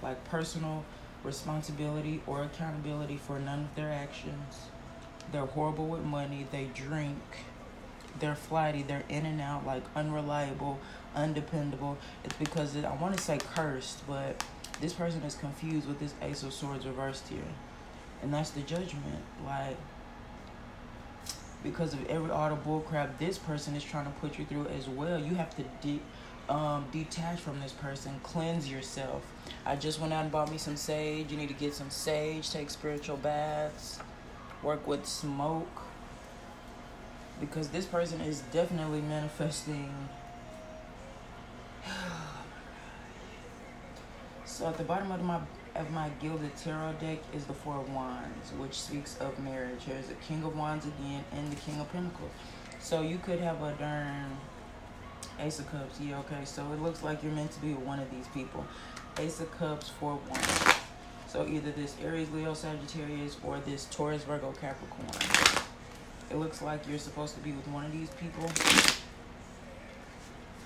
like 0.02 0.24
personal 0.24 0.84
responsibility 1.22 2.22
or 2.26 2.42
accountability 2.42 3.18
for 3.18 3.38
none 3.38 3.60
of 3.60 3.74
their 3.76 3.92
actions. 3.92 4.66
They're 5.30 5.46
horrible 5.46 5.86
with 5.86 6.02
money. 6.02 6.46
They 6.50 6.68
drink 6.74 7.20
they're 8.20 8.36
flighty, 8.36 8.82
they're 8.82 9.04
in 9.08 9.26
and 9.26 9.40
out, 9.40 9.66
like 9.66 9.82
unreliable, 9.96 10.78
undependable. 11.14 11.96
It's 12.24 12.36
because 12.36 12.76
it, 12.76 12.84
I 12.84 12.94
want 12.94 13.16
to 13.16 13.22
say 13.22 13.38
cursed, 13.38 14.06
but 14.06 14.42
this 14.80 14.92
person 14.92 15.22
is 15.22 15.34
confused 15.34 15.86
with 15.86 16.00
this 16.00 16.14
Ace 16.22 16.42
of 16.42 16.52
Swords 16.52 16.86
reversed 16.86 17.28
here. 17.28 17.38
And 18.22 18.32
that's 18.32 18.50
the 18.50 18.60
judgment. 18.62 19.22
Like, 19.44 19.76
because 21.62 21.94
of 21.94 22.06
every 22.06 22.30
auto 22.30 22.56
bullcrap 22.56 23.18
this 23.18 23.38
person 23.38 23.74
is 23.74 23.82
trying 23.82 24.04
to 24.04 24.10
put 24.12 24.38
you 24.38 24.44
through 24.44 24.66
as 24.66 24.88
well, 24.88 25.18
you 25.18 25.34
have 25.34 25.54
to 25.56 25.64
de- 25.80 26.00
um, 26.48 26.84
detach 26.92 27.40
from 27.40 27.60
this 27.60 27.72
person, 27.72 28.20
cleanse 28.22 28.70
yourself. 28.70 29.22
I 29.64 29.76
just 29.76 30.00
went 30.00 30.12
out 30.12 30.24
and 30.24 30.32
bought 30.32 30.50
me 30.50 30.58
some 30.58 30.76
sage. 30.76 31.30
You 31.30 31.38
need 31.38 31.48
to 31.48 31.54
get 31.54 31.74
some 31.74 31.90
sage, 31.90 32.50
take 32.50 32.68
spiritual 32.68 33.16
baths, 33.16 33.98
work 34.62 34.86
with 34.86 35.06
smoke 35.06 35.82
because 37.40 37.68
this 37.68 37.86
person 37.86 38.20
is 38.20 38.40
definitely 38.52 39.00
manifesting. 39.00 39.92
So 44.44 44.68
at 44.68 44.76
the 44.78 44.84
bottom 44.84 45.10
of 45.10 45.22
my 45.22 45.40
of 45.74 45.90
my 45.90 46.08
gilded 46.20 46.56
tarot 46.56 46.92
deck 47.00 47.18
is 47.34 47.44
the 47.46 47.52
four 47.52 47.80
of 47.80 47.92
wands, 47.92 48.52
which 48.52 48.80
speaks 48.80 49.18
of 49.18 49.36
marriage. 49.40 49.82
Here's 49.84 50.06
the 50.06 50.14
king 50.14 50.44
of 50.44 50.56
wands 50.56 50.86
again 50.86 51.24
and 51.32 51.50
the 51.50 51.56
king 51.56 51.80
of 51.80 51.90
pentacles. 51.92 52.30
So 52.80 53.02
you 53.02 53.18
could 53.18 53.40
have 53.40 53.60
a 53.62 53.72
darn 53.72 54.36
ace 55.40 55.58
of 55.58 55.70
cups. 55.70 55.98
Yeah, 56.00 56.20
okay. 56.20 56.44
So 56.44 56.62
it 56.72 56.80
looks 56.80 57.02
like 57.02 57.22
you're 57.22 57.32
meant 57.32 57.50
to 57.52 57.60
be 57.60 57.74
one 57.74 57.98
of 57.98 58.10
these 58.10 58.28
people. 58.28 58.64
Ace 59.18 59.40
of 59.40 59.50
cups, 59.58 59.88
four 59.88 60.12
of 60.12 60.30
wands. 60.30 60.78
So 61.26 61.46
either 61.46 61.72
this 61.72 61.96
Aries, 62.00 62.30
Leo, 62.30 62.54
Sagittarius, 62.54 63.36
or 63.42 63.58
this 63.60 63.86
Taurus, 63.86 64.22
Virgo, 64.22 64.52
Capricorn. 64.60 65.08
It 66.30 66.36
looks 66.36 66.62
like 66.62 66.86
you're 66.88 66.98
supposed 66.98 67.34
to 67.34 67.40
be 67.40 67.52
with 67.52 67.66
one 67.68 67.84
of 67.84 67.92
these 67.92 68.10
people. 68.10 68.48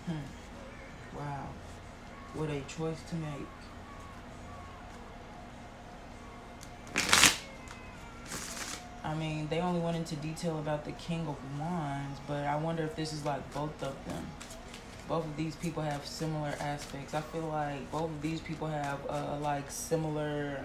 Hmm. 0.06 0.37
Wow. 1.16 1.46
What 2.34 2.50
a 2.50 2.60
choice 2.62 3.00
to 3.10 3.14
make. 3.16 3.48
I 9.04 9.14
mean, 9.14 9.48
they 9.48 9.60
only 9.60 9.80
went 9.80 9.96
into 9.96 10.16
detail 10.16 10.58
about 10.58 10.84
the 10.84 10.92
King 10.92 11.26
of 11.26 11.36
Wands, 11.58 12.20
but 12.26 12.44
I 12.44 12.56
wonder 12.56 12.82
if 12.82 12.94
this 12.94 13.12
is 13.12 13.24
like 13.24 13.54
both 13.54 13.82
of 13.82 13.94
them. 14.06 14.26
Both 15.08 15.24
of 15.24 15.36
these 15.36 15.56
people 15.56 15.82
have 15.82 16.04
similar 16.04 16.54
aspects. 16.60 17.14
I 17.14 17.22
feel 17.22 17.48
like 17.48 17.90
both 17.90 18.10
of 18.10 18.20
these 18.20 18.42
people 18.42 18.66
have 18.66 18.98
uh, 19.08 19.38
like 19.40 19.70
similar 19.70 20.64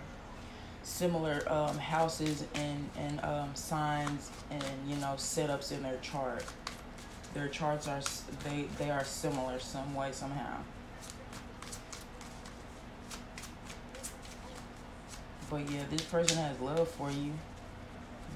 similar 0.84 1.42
um, 1.50 1.78
houses 1.78 2.44
and, 2.56 2.90
and 2.98 3.24
um, 3.24 3.56
signs 3.56 4.30
and 4.52 4.64
you 4.86 4.98
know 4.98 5.14
setups 5.18 5.72
in 5.72 5.82
their 5.82 5.98
chart. 6.02 6.44
Their 7.34 7.48
charts 7.48 7.88
are 7.88 8.02
they 8.44 8.66
they 8.78 8.92
are 8.92 9.04
similar 9.04 9.60
some 9.60 9.96
way 9.96 10.12
somehow. 10.12 10.58
But 15.50 15.70
yeah, 15.70 15.84
this 15.90 16.02
person 16.02 16.38
has 16.38 16.60
love 16.60 16.88
for 16.90 17.12
you, 17.12 17.34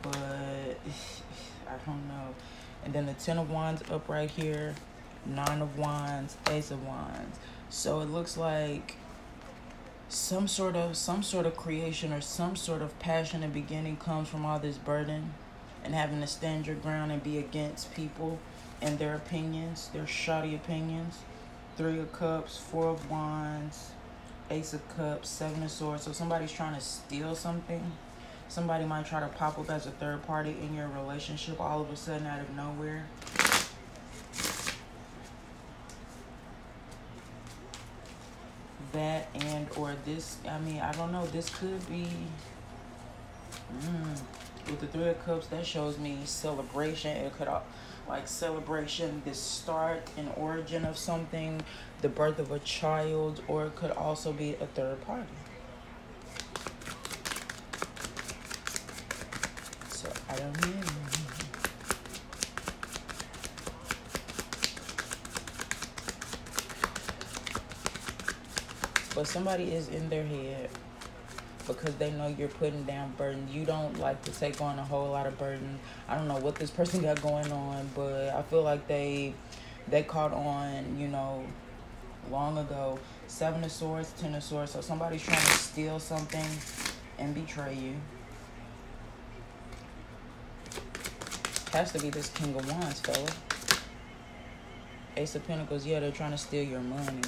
but 0.02 0.16
I 1.68 1.78
don't 1.86 2.08
know. 2.08 2.36
And 2.86 2.94
then 2.94 3.06
the 3.06 3.14
Ten 3.14 3.38
of 3.38 3.50
Wands 3.50 3.84
up 3.92 4.08
right 4.08 4.30
here, 4.30 4.76
Nine 5.26 5.62
of 5.62 5.78
Wands, 5.78 6.38
Ace 6.50 6.72
of 6.72 6.86
Wands. 6.86 7.40
So 7.70 8.02
it 8.02 8.10
looks 8.10 8.38
like 8.38 8.96
some 10.10 10.48
sort 10.48 10.76
of 10.76 10.96
some 10.96 11.22
sort 11.22 11.46
of 11.46 11.58
creation 11.58 12.14
or 12.14 12.22
some 12.22 12.56
sort 12.56 12.82
of 12.82 12.98
passion 13.00 13.44
and 13.44 13.54
beginning 13.54 13.98
comes 13.98 14.30
from 14.30 14.46
all 14.46 14.58
this 14.58 14.78
burden 14.78 15.34
and 15.84 15.94
having 15.94 16.22
to 16.22 16.28
stand 16.28 16.66
your 16.66 16.76
ground 16.76 17.12
and 17.12 17.22
be 17.24 17.38
against 17.38 17.94
people 17.94 18.40
and 18.82 18.98
their 19.00 19.16
opinions, 19.16 19.90
their 19.94 20.08
shoddy 20.08 20.56
opinions. 20.56 21.20
Three 21.78 22.00
of 22.00 22.12
Cups, 22.12 22.58
Four 22.58 22.90
of 22.90 23.10
Wands, 23.10 23.92
Ace 24.50 24.74
of 24.74 24.98
Cups, 24.98 25.30
Seven 25.30 25.62
of 25.64 25.72
Swords. 25.72 26.04
So 26.04 26.12
somebody's 26.12 26.52
trying 26.52 26.74
to 26.74 26.82
steal 26.82 27.36
something. 27.36 27.92
Somebody 28.50 28.86
might 28.86 29.06
try 29.06 29.20
to 29.20 29.28
pop 29.28 29.60
up 29.60 29.70
as 29.70 29.86
a 29.86 29.92
third 29.92 30.26
party 30.26 30.56
in 30.62 30.74
your 30.74 30.88
relationship 30.88 31.60
all 31.60 31.82
of 31.82 31.92
a 31.92 31.96
sudden 31.96 32.26
out 32.26 32.40
of 32.40 32.56
nowhere. 32.56 33.06
that 38.94 39.28
and 39.36 39.68
or 39.78 39.94
this 40.06 40.38
i 40.50 40.58
mean 40.60 40.80
i 40.80 40.92
don't 40.94 41.12
know 41.12 41.26
this 41.28 41.50
could 41.50 41.88
be 41.90 42.08
mm, 43.84 44.18
with 44.66 44.80
the 44.80 44.88
three 44.88 45.10
of 45.10 45.26
cups 45.26 45.48
that 45.48 45.66
shows 45.66 45.98
me 46.00 46.18
celebration 46.26 47.16
it 47.18 47.38
could 47.38 47.48
like 48.10 48.28
celebration 48.28 49.22
the 49.26 49.34
start 49.34 50.10
and 50.18 50.32
origin 50.38 50.86
of 50.86 50.98
something 50.98 51.62
the 52.02 52.10
birth 52.10 52.40
of 52.40 52.52
a 52.52 52.60
child 52.60 53.42
or 53.48 53.66
it 53.66 53.76
could 53.76 53.92
also 53.92 54.32
be 54.32 54.56
a 54.56 54.68
third 54.68 55.02
party. 55.06 55.28
So 59.90 60.10
i 60.30 60.36
don't 60.36 60.62
know. 60.62 60.82
But 69.16 69.28
somebody 69.28 69.74
is 69.74 69.88
in 69.88 70.10
their 70.10 70.24
head 70.24 70.70
because 71.68 71.96
they 71.96 72.12
know 72.12 72.28
you're 72.28 72.48
putting 72.48 72.84
down 72.84 73.14
burden. 73.18 73.48
You 73.52 73.66
don't 73.66 74.00
like 74.00 74.22
to 74.24 74.32
take 74.32 74.62
on 74.62 74.80
a 74.80 74.84
whole 74.84 75.10
lot 75.10 75.28
of 75.28 75.38
burden. 75.38 75.80
I 76.08 76.18
don't 76.18 76.28
know 76.28 76.38
what 76.38 76.56
this 76.56 76.72
person 76.72 77.02
got 77.02 77.22
going 77.22 77.52
on, 77.52 77.90
but 77.96 78.30
I 78.30 78.42
feel 78.44 78.64
like 78.64 78.88
they 78.88 79.34
they 79.88 80.04
caught 80.04 80.34
on, 80.34 80.98
you 81.00 81.08
know, 81.08 81.44
long 82.30 82.58
ago. 82.58 83.00
Seven 83.28 83.64
of 83.64 83.72
Swords, 83.72 84.14
Ten 84.20 84.36
of 84.36 84.44
Swords. 84.44 84.72
So 84.72 84.82
somebody's 84.82 85.22
trying 85.22 85.40
to 85.40 85.54
steal 85.54 86.00
something 86.00 86.46
and 87.20 87.34
betray 87.34 87.76
you. 87.76 87.96
Has 91.74 91.92
to 91.92 92.00
be 92.00 92.10
this 92.10 92.30
King 92.30 92.56
of 92.56 92.72
Wands, 92.72 93.02
fella. 93.02 93.28
Ace 95.18 95.36
of 95.36 95.48
Pentacles, 95.48 95.86
yeah, 95.86 96.00
they're 96.00 96.12
trying 96.12 96.32
to 96.32 96.38
steal 96.38 96.64
your 96.64 96.80
money. 96.80 97.22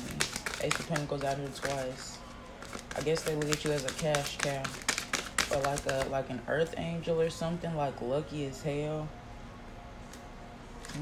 Ace 0.62 0.80
of 0.80 0.88
Pentacles 0.88 1.24
out 1.24 1.38
here 1.38 1.50
twice. 1.56 2.19
I 2.96 3.02
guess 3.02 3.22
they 3.24 3.36
look 3.36 3.50
at 3.52 3.64
you 3.64 3.72
as 3.72 3.86
a 3.86 3.94
cash 3.94 4.38
cow. 4.38 4.64
Or 5.52 5.62
like 5.62 5.86
a 5.88 6.08
like 6.10 6.30
an 6.30 6.42
earth 6.48 6.76
angel 6.78 7.20
or 7.20 7.30
something, 7.30 7.76
like 7.76 8.02
lucky 8.02 8.46
as 8.46 8.62
hell. 8.62 9.08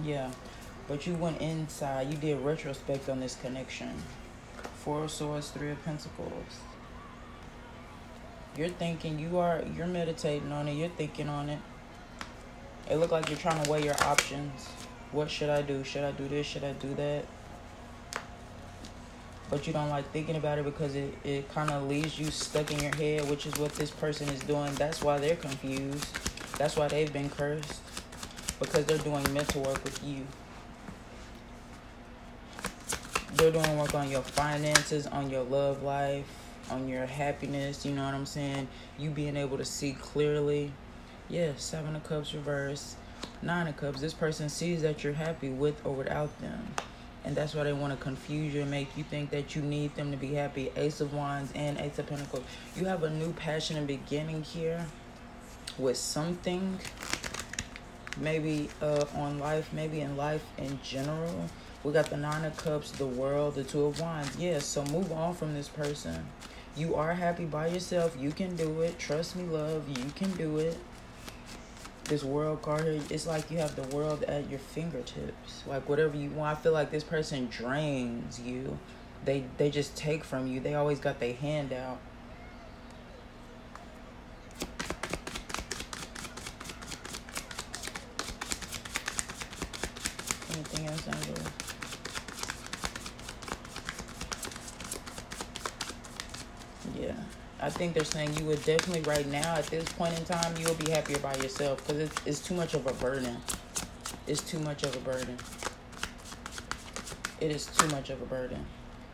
Yeah. 0.03 0.31
But 0.87 1.05
you 1.05 1.15
went 1.15 1.41
inside, 1.41 2.09
you 2.11 2.17
did 2.17 2.39
retrospect 2.39 3.09
on 3.09 3.19
this 3.19 3.35
connection. 3.35 3.91
Four 4.75 5.03
of 5.03 5.11
Swords, 5.11 5.49
Three 5.49 5.71
of 5.71 5.83
Pentacles. 5.83 6.61
You're 8.55 8.69
thinking, 8.69 9.19
you 9.19 9.37
are, 9.37 9.61
you're 9.75 9.85
meditating 9.85 10.51
on 10.51 10.67
it, 10.69 10.75
you're 10.75 10.89
thinking 10.89 11.27
on 11.27 11.49
it. 11.49 11.59
It 12.89 12.95
look 12.95 13.11
like 13.11 13.29
you're 13.29 13.37
trying 13.37 13.61
to 13.61 13.69
weigh 13.69 13.83
your 13.83 14.01
options. 14.03 14.65
What 15.11 15.29
should 15.29 15.49
I 15.49 15.61
do? 15.61 15.83
Should 15.83 16.05
I 16.05 16.11
do 16.11 16.27
this? 16.27 16.47
Should 16.47 16.63
I 16.63 16.71
do 16.71 16.93
that? 16.95 17.25
But 19.49 19.65
you 19.65 19.71
don't 19.71 19.89
like 19.89 20.11
thinking 20.11 20.35
about 20.35 20.59
it 20.59 20.65
because 20.65 20.95
it, 20.95 21.13
it 21.23 21.49
kind 21.53 21.71
of 21.71 21.87
leaves 21.87 22.19
you 22.19 22.25
stuck 22.31 22.71
in 22.71 22.79
your 22.81 22.95
head, 22.95 23.29
which 23.29 23.45
is 23.45 23.57
what 23.57 23.71
this 23.73 23.91
person 23.91 24.27
is 24.29 24.41
doing. 24.41 24.73
That's 24.75 25.01
why 25.01 25.17
they're 25.19 25.37
confused. 25.37 26.05
That's 26.57 26.75
why 26.75 26.87
they've 26.89 27.11
been 27.11 27.29
cursed. 27.29 27.81
Because 28.59 28.85
they're 28.85 28.97
doing 28.97 29.23
mental 29.33 29.61
work 29.61 29.81
with 29.83 30.03
you. 30.03 30.25
They're 33.35 33.51
doing 33.51 33.77
work 33.77 33.93
on 33.95 34.09
your 34.09 34.23
finances, 34.23 35.07
on 35.07 35.29
your 35.29 35.43
love 35.43 35.83
life, 35.83 36.25
on 36.69 36.89
your 36.89 37.05
happiness. 37.05 37.85
You 37.85 37.93
know 37.93 38.03
what 38.03 38.15
I'm 38.15 38.25
saying? 38.25 38.67
You 38.97 39.11
being 39.11 39.37
able 39.37 39.57
to 39.57 39.65
see 39.65 39.93
clearly. 39.93 40.71
Yeah, 41.29 41.51
Seven 41.55 41.95
of 41.95 42.03
Cups 42.03 42.33
reverse. 42.33 42.95
Nine 43.41 43.67
of 43.67 43.77
Cups. 43.77 44.01
This 44.01 44.13
person 44.13 44.49
sees 44.49 44.81
that 44.81 45.03
you're 45.03 45.13
happy 45.13 45.49
with 45.49 45.85
or 45.85 45.93
without 45.93 46.37
them. 46.41 46.67
And 47.27 47.35
that's 47.35 47.53
why 47.53 47.65
they 47.65 47.73
want 47.73 47.91
to 47.91 48.01
confuse 48.01 48.53
you 48.53 48.61
and 48.61 48.71
make 48.71 48.95
you 48.95 49.03
think 49.03 49.31
that 49.31 49.53
you 49.53 49.61
need 49.61 49.93
them 49.95 50.11
to 50.11 50.17
be 50.17 50.33
happy. 50.33 50.71
Ace 50.77 51.01
of 51.01 51.13
Wands 51.13 51.51
and 51.55 51.77
Ace 51.77 51.99
of 51.99 52.07
Pentacles. 52.07 52.45
You 52.73 52.85
have 52.85 53.03
a 53.03 53.09
new 53.09 53.33
passion 53.33 53.75
and 53.75 53.85
beginning 53.85 54.43
here 54.43 54.85
with 55.77 55.97
something. 55.97 56.79
Maybe 58.15 58.69
uh, 58.81 59.03
on 59.13 59.39
life, 59.39 59.73
maybe 59.73 59.99
in 59.99 60.15
life 60.15 60.41
in 60.57 60.79
general 60.81 61.49
we 61.83 61.91
got 61.91 62.09
the 62.09 62.15
Nine 62.15 62.45
of 62.45 62.55
Cups, 62.55 62.91
the 62.91 63.05
World, 63.05 63.55
the 63.55 63.65
Two 63.65 63.83
of 63.83 63.99
Wands. 63.99 64.37
Yes, 64.39 64.65
so 64.65 64.85
move 64.85 65.11
on 65.11 65.33
from 65.33 65.53
this 65.53 65.67
person. 65.67 66.25
You 66.77 66.95
are 66.95 67.13
happy 67.13 67.43
by 67.43 67.67
yourself. 67.67 68.15
You 68.17 68.31
can 68.31 68.55
do 68.55 68.83
it. 68.83 68.97
Trust 68.99 69.35
me, 69.35 69.43
love. 69.43 69.83
You 69.89 70.11
can 70.15 70.31
do 70.37 70.59
it. 70.59 70.77
This 72.07 72.23
world 72.23 72.61
card 72.61 72.85
here, 72.85 73.01
it's 73.09 73.27
like 73.27 73.51
you 73.51 73.57
have 73.57 73.75
the 73.75 73.95
world 73.95 74.23
at 74.23 74.49
your 74.49 74.59
fingertips. 74.59 75.63
Like 75.67 75.89
whatever 75.89 76.15
you 76.15 76.29
want. 76.29 76.57
I 76.57 76.61
feel 76.61 76.71
like 76.71 76.89
this 76.89 77.03
person 77.03 77.47
drains 77.47 78.39
you. 78.39 78.79
They 79.25 79.43
they 79.57 79.69
just 79.69 79.97
take 79.97 80.23
from 80.23 80.47
you. 80.47 80.61
They 80.61 80.73
always 80.75 80.99
got 80.99 81.19
their 81.19 81.33
hand 81.33 81.73
out. 81.73 81.99
Anything 90.49 90.87
else, 90.87 91.07
Angela? 91.07 91.51
Yeah. 96.97 97.13
I 97.59 97.69
think 97.87 97.95
they're 97.95 98.25
saying 98.25 98.37
you 98.37 98.45
would 98.45 98.61
definitely 98.65 99.01
right 99.03 99.25
now 99.27 99.55
at 99.55 99.65
this 99.67 99.87
point 99.93 100.17
in 100.17 100.25
time 100.25 100.53
you 100.57 100.67
will 100.67 100.75
be 100.75 100.91
happier 100.91 101.19
by 101.19 101.33
yourself 101.35 101.85
because 101.85 102.01
it's, 102.01 102.15
it's 102.25 102.39
too 102.41 102.53
much 102.53 102.73
of 102.73 102.85
a 102.85 102.93
burden. 102.93 103.37
It's 104.25 104.41
too 104.41 104.59
much 104.59 104.83
of 104.83 104.93
a 104.93 104.99
burden. 104.99 105.37
It 107.39 107.51
is 107.51 107.67
too 107.67 107.87
much 107.87 108.09
of 108.09 108.21
a 108.21 108.25
burden. 108.25 108.65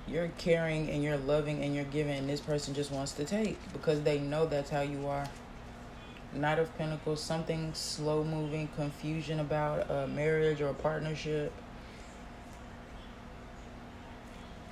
You're 0.07 0.29
caring 0.39 0.89
and 0.89 1.03
you're 1.03 1.17
loving 1.17 1.63
and 1.63 1.75
you're 1.75 1.85
giving, 1.85 2.17
and 2.17 2.27
this 2.27 2.39
person 2.39 2.73
just 2.73 2.91
wants 2.91 3.11
to 3.13 3.25
take 3.25 3.59
because 3.73 4.01
they 4.01 4.17
know 4.17 4.47
that's 4.47 4.71
how 4.71 4.81
you 4.81 5.05
are. 5.07 5.27
Knight 6.33 6.57
of 6.57 6.75
Pentacles, 6.79 7.21
something 7.21 7.71
slow 7.75 8.23
moving, 8.23 8.69
confusion 8.75 9.39
about 9.39 9.89
a 9.91 10.07
marriage 10.07 10.61
or 10.61 10.69
a 10.69 10.73
partnership. 10.73 11.53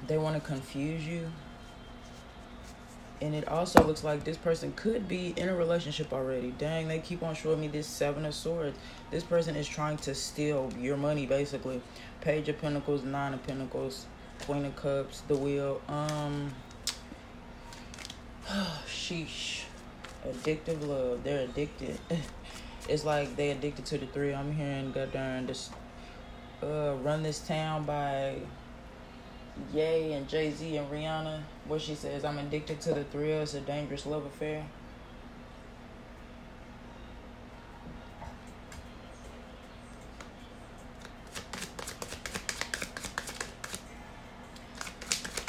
They 0.08 0.18
want 0.18 0.42
to 0.42 0.42
confuse 0.42 1.06
you 1.06 1.32
and 3.22 3.36
it 3.36 3.48
also 3.48 3.84
looks 3.84 4.04
like 4.04 4.24
this 4.24 4.38
person 4.38 4.74
could 4.76 5.08
be 5.08 5.34
in 5.38 5.48
a 5.48 5.56
relationship 5.56 6.12
already. 6.12 6.54
Dang, 6.58 6.88
they 6.88 6.98
keep 7.00 7.22
on 7.22 7.36
showing 7.36 7.62
me 7.62 7.68
this 7.68 7.86
Seven 7.86 8.26
of 8.26 8.34
Swords. 8.34 8.78
This 9.12 9.24
person 9.24 9.56
is 9.56 9.68
trying 9.68 9.98
to 9.98 10.16
steal 10.16 10.72
your 10.80 10.98
money, 10.98 11.28
basically. 11.28 11.82
Page 12.22 12.50
of 12.50 12.60
Pentacles, 12.60 13.04
Nine 13.04 13.36
of 13.36 13.44
Pentacles, 13.44 14.08
Queen 14.46 14.66
of 14.66 14.76
Cups, 14.76 15.22
the 15.28 15.38
Wheel. 15.38 15.82
Um, 15.88 16.52
sheesh. 18.88 19.64
Addictive 20.28 20.88
love. 20.88 21.24
They're 21.24 21.42
addicted. 21.42 22.00
it's 22.90 23.06
like 23.06 23.36
they 23.36 23.52
addicted 23.52 23.86
to 23.86 24.00
the 24.00 24.08
three. 24.08 24.34
I'm 24.34 24.52
hearing, 24.52 24.92
goddamn, 24.92 25.46
this, 25.46 25.70
uh, 26.64 26.96
Run 27.02 27.22
This 27.22 27.40
Town 27.40 27.84
by 27.84 28.38
Ye 29.74 30.14
and 30.14 30.28
Jay 30.28 30.52
Z 30.52 30.78
and 30.78 30.90
Rihanna, 30.92 31.42
where 31.68 31.80
she 31.80 31.96
says, 31.96 32.26
I'm 32.26 32.38
addicted 32.38 32.82
to 32.82 32.94
the 32.94 33.04
thrill, 33.06 33.42
it's 33.42 33.54
a 33.54 33.62
dangerous 33.62 34.06
love 34.06 34.26
affair. 34.26 34.66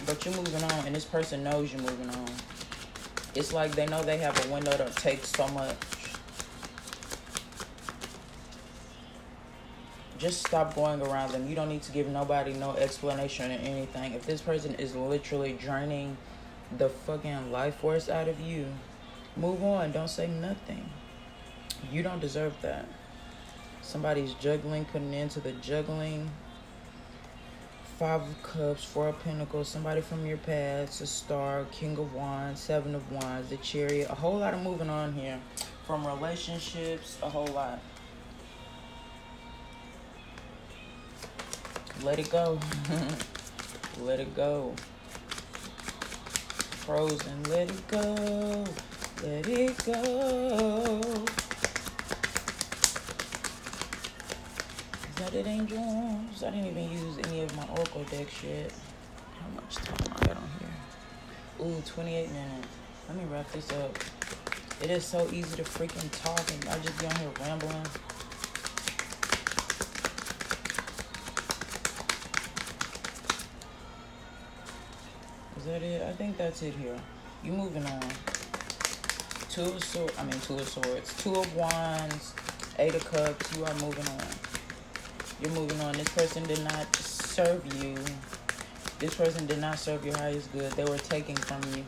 But 0.05 0.25
you're 0.25 0.35
moving 0.35 0.63
on, 0.63 0.87
and 0.87 0.95
this 0.95 1.05
person 1.05 1.43
knows 1.43 1.73
you're 1.73 1.83
moving 1.83 2.11
on. 2.11 2.31
It's 3.35 3.53
like 3.53 3.75
they 3.75 3.87
know 3.87 4.03
they 4.03 4.19
have 4.19 4.47
a 4.47 4.53
window 4.53 4.77
to 4.77 4.93
take 4.97 5.25
so 5.25 5.49
much 5.49 5.75
just 10.23 10.47
stop 10.47 10.77
going 10.77 11.03
around 11.03 11.33
them. 11.33 11.49
You 11.49 11.57
don't 11.57 11.69
need 11.69 11.83
to 11.83 11.91
give 11.91 12.07
nobody 12.07 12.53
no 12.53 12.77
explanation 12.77 13.51
or 13.51 13.55
anything. 13.55 14.15
If 14.15 14.25
this 14.25 14.41
person 14.41 14.77
is 14.77 14.95
literally 14.95 15.55
draining 15.55 16.17
the 16.79 16.89
fucking 16.89 17.51
life 17.51 17.75
force 17.81 18.09
out 18.09 18.29
of 18.29 18.41
you, 18.41 18.67
move 19.37 19.65
on. 19.65 19.91
Don't 19.91 20.09
say 20.09 20.29
nothing. 20.29 20.89
You 21.91 22.05
don't 22.05 22.21
deserve 22.21 22.55
that. 22.63 22.87
Somebody's 23.81 24.35
juggling, 24.35 24.85
putting 24.85 25.13
into 25.13 25.41
the 25.41 25.53
juggling. 25.55 26.31
Five 27.99 28.23
of 28.23 28.43
Cups, 28.45 28.85
Four 28.85 29.09
of 29.09 29.23
Pentacles, 29.25 29.69
somebody 29.69 30.03
from 30.03 30.25
your 30.25 30.39
past, 30.39 31.01
a 31.01 31.07
star, 31.07 31.67
King 31.73 31.99
of 31.99 32.15
Wands, 32.15 32.61
Seven 32.61 32.95
of 32.95 33.11
Wands, 33.11 33.51
the 33.51 33.57
Chariot. 33.57 34.09
A 34.09 34.15
whole 34.15 34.39
lot 34.39 34.55
of 34.55 34.63
moving 34.63 34.89
on 34.89 35.15
here. 35.15 35.41
From 35.85 36.07
relationships, 36.07 37.19
a 37.25 37.29
whole 37.29 37.49
lot. 37.49 37.81
Let 42.05 42.19
it 42.19 42.31
go. 42.31 42.59
let 44.01 44.19
it 44.19 44.35
go. 44.35 44.75
Frozen. 46.85 47.45
Let 47.45 47.71
it 47.71 47.89
go. 47.89 48.65
Let 49.23 49.47
it 49.47 49.85
go. 49.85 51.01
Is 55.09 55.15
that 55.15 55.33
it, 55.35 55.47
angels? 55.47 56.43
I 56.43 56.51
didn't 56.51 56.67
even 56.67 56.91
use 56.91 57.19
any 57.29 57.43
of 57.43 57.57
my 57.57 57.69
Oracle 57.69 58.03
decks 58.11 58.43
yet. 58.43 58.73
How 59.41 59.49
much 59.55 59.77
time 59.77 60.13
I 60.21 60.27
got 60.27 60.37
on 60.39 60.51
here? 60.59 61.67
Ooh, 61.69 61.83
28 61.87 62.33
minutes. 62.33 62.69
Let 63.09 63.17
me 63.17 63.25
wrap 63.31 63.51
this 63.53 63.71
up. 63.71 63.97
It 64.83 64.91
is 64.91 65.05
so 65.05 65.29
easy 65.33 65.55
to 65.55 65.63
freaking 65.63 66.11
talk 66.25 66.43
and 66.53 66.69
I 66.69 66.81
just 66.81 66.99
be 66.99 67.07
on 67.07 67.15
here 67.15 67.31
rambling. 67.41 67.87
Is 75.63 75.69
that 75.69 75.83
it? 75.85 76.03
I 76.03 76.13
think 76.15 76.37
that's 76.37 76.61
it 76.63 76.75
here. 76.75 76.97
You 77.45 77.53
moving 77.53 77.87
on. 77.87 78.03
Two 79.49 79.63
of 79.63 79.85
swords. 79.85 80.13
I 80.19 80.25
mean, 80.25 80.41
two 80.41 80.55
of 80.55 80.69
swords. 80.69 81.17
Two 81.23 81.37
of 81.37 81.55
wands. 81.55 82.35
Eight 82.81 82.97
of 82.97 83.05
cups. 83.05 83.57
You 83.57 83.65
are 83.65 83.75
moving 83.75 84.09
on. 84.09 84.27
You're 85.41 85.53
moving 85.53 85.81
on. 85.83 85.93
This 85.93 86.09
person 86.09 86.43
did 86.49 86.65
not 86.65 86.97
serve 86.97 87.65
you. 87.81 87.95
This 88.99 89.15
person 89.15 89.47
did 89.47 89.61
not 89.61 89.79
serve 89.79 90.05
your 90.05 90.17
highest 90.17 90.53
good. 90.53 90.73
They 90.73 90.85
were 90.85 90.99
taking 90.99 91.37
from 91.37 91.61
you. 91.77 91.85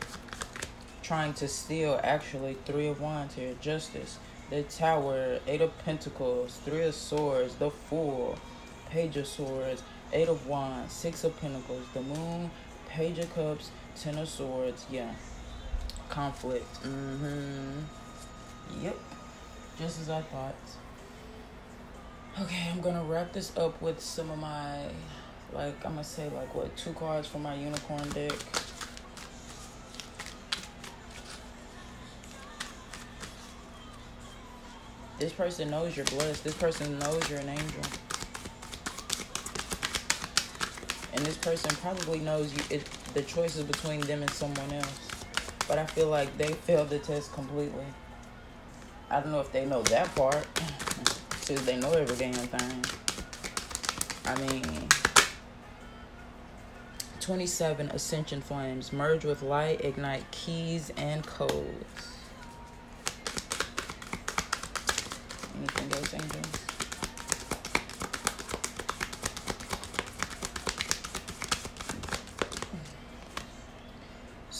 Trying 1.03 1.33
to 1.33 1.47
steal, 1.49 1.99
actually, 2.01 2.55
three 2.63 2.87
of 2.87 3.01
wands 3.01 3.35
here. 3.35 3.55
Justice. 3.59 4.19
The 4.51 4.63
tower. 4.63 5.39
Eight 5.47 5.59
of 5.59 5.77
pentacles. 5.79 6.61
Three 6.63 6.83
of 6.83 6.95
swords. 6.95 7.55
The 7.55 7.71
fool. 7.71 8.39
Page 8.89 9.17
of 9.17 9.27
swords. 9.27 9.83
Eight 10.13 10.29
of 10.29 10.47
wands. 10.47 10.93
Six 10.93 11.25
of 11.25 11.37
pentacles. 11.41 11.83
The 11.93 12.03
moon. 12.03 12.49
Page 12.95 13.19
of 13.19 13.35
Cups, 13.35 13.71
Ten 13.99 14.17
of 14.17 14.29
Swords, 14.29 14.85
yeah. 14.89 15.13
Conflict. 16.07 16.81
Mm-hmm. 16.81 17.81
Yep. 18.81 18.97
Just 19.77 19.99
as 19.99 20.09
I 20.09 20.21
thought. 20.21 20.55
Okay, 22.39 22.69
I'm 22.71 22.79
gonna 22.79 23.03
wrap 23.03 23.33
this 23.33 23.51
up 23.57 23.81
with 23.81 23.99
some 23.99 24.31
of 24.31 24.39
my, 24.39 24.77
like, 25.51 25.75
I'm 25.85 25.91
gonna 25.91 26.05
say, 26.05 26.29
like, 26.29 26.55
what, 26.55 26.73
two 26.77 26.93
cards 26.93 27.27
from 27.27 27.43
my 27.43 27.55
unicorn 27.55 28.07
deck. 28.11 28.31
This 35.19 35.33
person 35.33 35.69
knows 35.69 35.97
you're 35.97 36.05
blessed. 36.05 36.45
This 36.45 36.55
person 36.55 36.97
knows 36.99 37.29
you're 37.29 37.39
an 37.39 37.49
angel. 37.49 37.81
And 41.15 41.25
this 41.25 41.37
person 41.37 41.73
probably 41.77 42.19
knows 42.19 42.53
you 42.53 42.61
it, 42.69 42.83
the 43.13 43.21
choice 43.21 43.55
is 43.55 43.63
between 43.63 44.01
them 44.01 44.21
and 44.21 44.29
someone 44.31 44.71
else. 44.73 45.09
But 45.65 45.79
I 45.79 45.85
feel 45.85 46.07
like 46.07 46.37
they 46.37 46.51
failed 46.51 46.89
the 46.89 46.99
test 46.99 47.31
completely. 47.31 47.85
I 49.09 49.21
don't 49.21 49.31
know 49.31 49.39
if 49.39 49.51
they 49.51 49.65
know 49.65 49.81
that 49.83 50.13
part. 50.13 50.45
Since 51.39 51.61
they 51.61 51.77
know 51.77 51.91
every 51.91 52.17
damn 52.17 52.33
thing. 52.33 52.85
I 54.25 54.35
mean 54.41 54.89
27 57.21 57.89
Ascension 57.89 58.41
Flames. 58.41 58.91
Merge 58.91 59.25
with 59.25 59.41
light, 59.41 59.83
ignite 59.85 60.29
keys 60.31 60.91
and 60.97 61.25
codes. 61.25 62.09
Anything 65.57 65.91
else, 65.93 66.13
angels? 66.13 66.64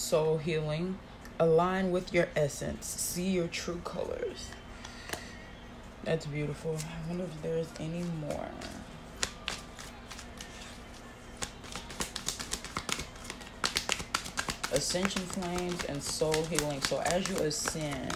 Soul 0.05 0.37
healing. 0.37 0.99
Align 1.39 1.89
with 1.89 2.13
your 2.13 2.27
essence. 2.35 2.85
See 2.85 3.31
your 3.31 3.47
true 3.47 3.81
colors. 3.83 4.51
That's 6.03 6.27
beautiful. 6.27 6.77
I 6.77 7.09
wonder 7.09 7.23
if 7.23 7.41
there's 7.41 7.67
any 7.79 8.03
more. 8.21 8.47
Ascension 14.71 15.23
flames 15.23 15.83
and 15.85 16.03
soul 16.03 16.43
healing. 16.43 16.81
So 16.83 16.99
as 16.99 17.27
you 17.27 17.37
ascend, 17.37 18.15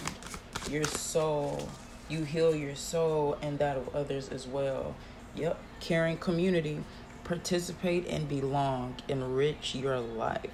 your 0.70 0.84
soul 0.84 1.68
you 2.08 2.22
heal 2.22 2.54
your 2.54 2.76
soul 2.76 3.36
and 3.42 3.58
that 3.58 3.76
of 3.76 3.92
others 3.96 4.28
as 4.28 4.46
well. 4.46 4.94
Yep, 5.34 5.58
caring 5.80 6.18
community, 6.18 6.84
participate 7.24 8.06
and 8.06 8.28
belong, 8.28 8.94
enrich 9.08 9.74
your 9.74 9.98
life. 9.98 10.50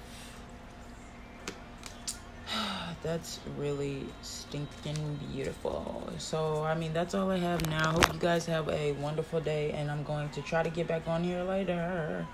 That's 3.03 3.39
really 3.57 4.05
stinking 4.21 5.19
beautiful. 5.31 6.09
So, 6.17 6.63
I 6.63 6.75
mean, 6.75 6.93
that's 6.93 7.13
all 7.13 7.29
I 7.29 7.37
have 7.37 7.65
now. 7.69 7.91
Hope 7.91 8.13
you 8.13 8.19
guys 8.19 8.45
have 8.47 8.67
a 8.69 8.93
wonderful 8.93 9.39
day, 9.39 9.71
and 9.71 9.89
I'm 9.89 10.03
going 10.03 10.29
to 10.29 10.41
try 10.41 10.63
to 10.63 10.69
get 10.69 10.87
back 10.87 11.07
on 11.07 11.23
here 11.23 11.43
later. 11.43 12.27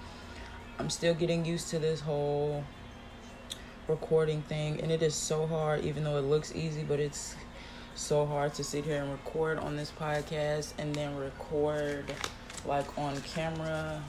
I'm 0.79 0.89
still 0.89 1.13
getting 1.13 1.45
used 1.45 1.69
to 1.69 1.79
this 1.79 1.99
whole 1.99 2.63
recording 3.87 4.41
thing, 4.43 4.79
and 4.81 4.91
it 4.91 5.03
is 5.03 5.13
so 5.13 5.45
hard, 5.45 5.83
even 5.83 6.03
though 6.03 6.17
it 6.17 6.23
looks 6.23 6.55
easy, 6.55 6.83
but 6.83 6.99
it's 6.99 7.35
so 7.95 8.25
hard 8.25 8.53
to 8.55 8.63
sit 8.63 8.85
here 8.85 9.01
and 9.01 9.11
record 9.11 9.59
on 9.59 9.75
this 9.75 9.91
podcast 9.91 10.73
and 10.79 10.95
then 10.95 11.15
record 11.15 12.11
like 12.65 12.97
on 12.97 13.19
camera 13.21 14.01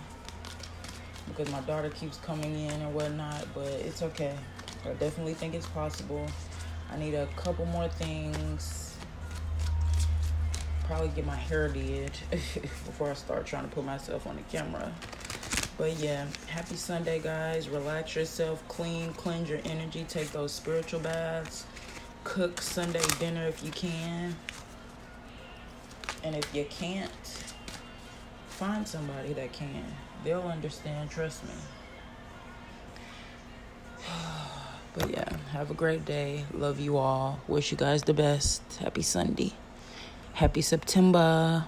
because 1.28 1.50
my 1.50 1.60
daughter 1.62 1.90
keeps 1.90 2.16
coming 2.18 2.54
in 2.60 2.70
and 2.70 2.94
whatnot, 2.94 3.46
but 3.54 3.66
it's 3.66 4.02
okay. 4.02 4.34
I 4.84 4.92
definitely 4.94 5.34
think 5.34 5.54
it's 5.54 5.66
possible. 5.66 6.26
I 6.90 6.98
need 6.98 7.14
a 7.14 7.26
couple 7.36 7.66
more 7.66 7.88
things. 7.88 8.96
Probably 10.84 11.08
get 11.08 11.24
my 11.24 11.36
hair 11.36 11.68
did 11.68 12.12
before 12.30 13.10
I 13.10 13.14
start 13.14 13.46
trying 13.46 13.68
to 13.68 13.74
put 13.74 13.84
myself 13.84 14.26
on 14.26 14.36
the 14.36 14.42
camera. 14.42 14.92
But 15.78 15.96
yeah, 15.96 16.26
happy 16.46 16.76
Sunday, 16.76 17.18
guys. 17.18 17.68
Relax 17.68 18.14
yourself, 18.14 18.66
clean, 18.68 19.12
cleanse 19.14 19.48
your 19.48 19.60
energy, 19.64 20.04
take 20.08 20.30
those 20.30 20.52
spiritual 20.52 21.00
baths 21.00 21.64
cook 22.24 22.60
Sunday 22.60 23.02
dinner 23.20 23.46
if 23.46 23.62
you 23.62 23.70
can. 23.70 24.34
And 26.24 26.34
if 26.34 26.54
you 26.54 26.64
can't, 26.70 27.10
find 28.48 28.88
somebody 28.88 29.34
that 29.34 29.52
can. 29.52 29.84
They'll 30.24 30.40
understand, 30.42 31.10
trust 31.10 31.44
me. 31.44 31.50
But 34.94 35.10
yeah, 35.10 35.36
have 35.50 35.70
a 35.70 35.74
great 35.74 36.04
day. 36.04 36.44
Love 36.52 36.78
you 36.78 36.96
all. 36.96 37.40
Wish 37.48 37.72
you 37.72 37.76
guys 37.76 38.02
the 38.02 38.14
best. 38.14 38.62
Happy 38.78 39.02
Sunday. 39.02 39.52
Happy 40.34 40.62
September. 40.62 41.66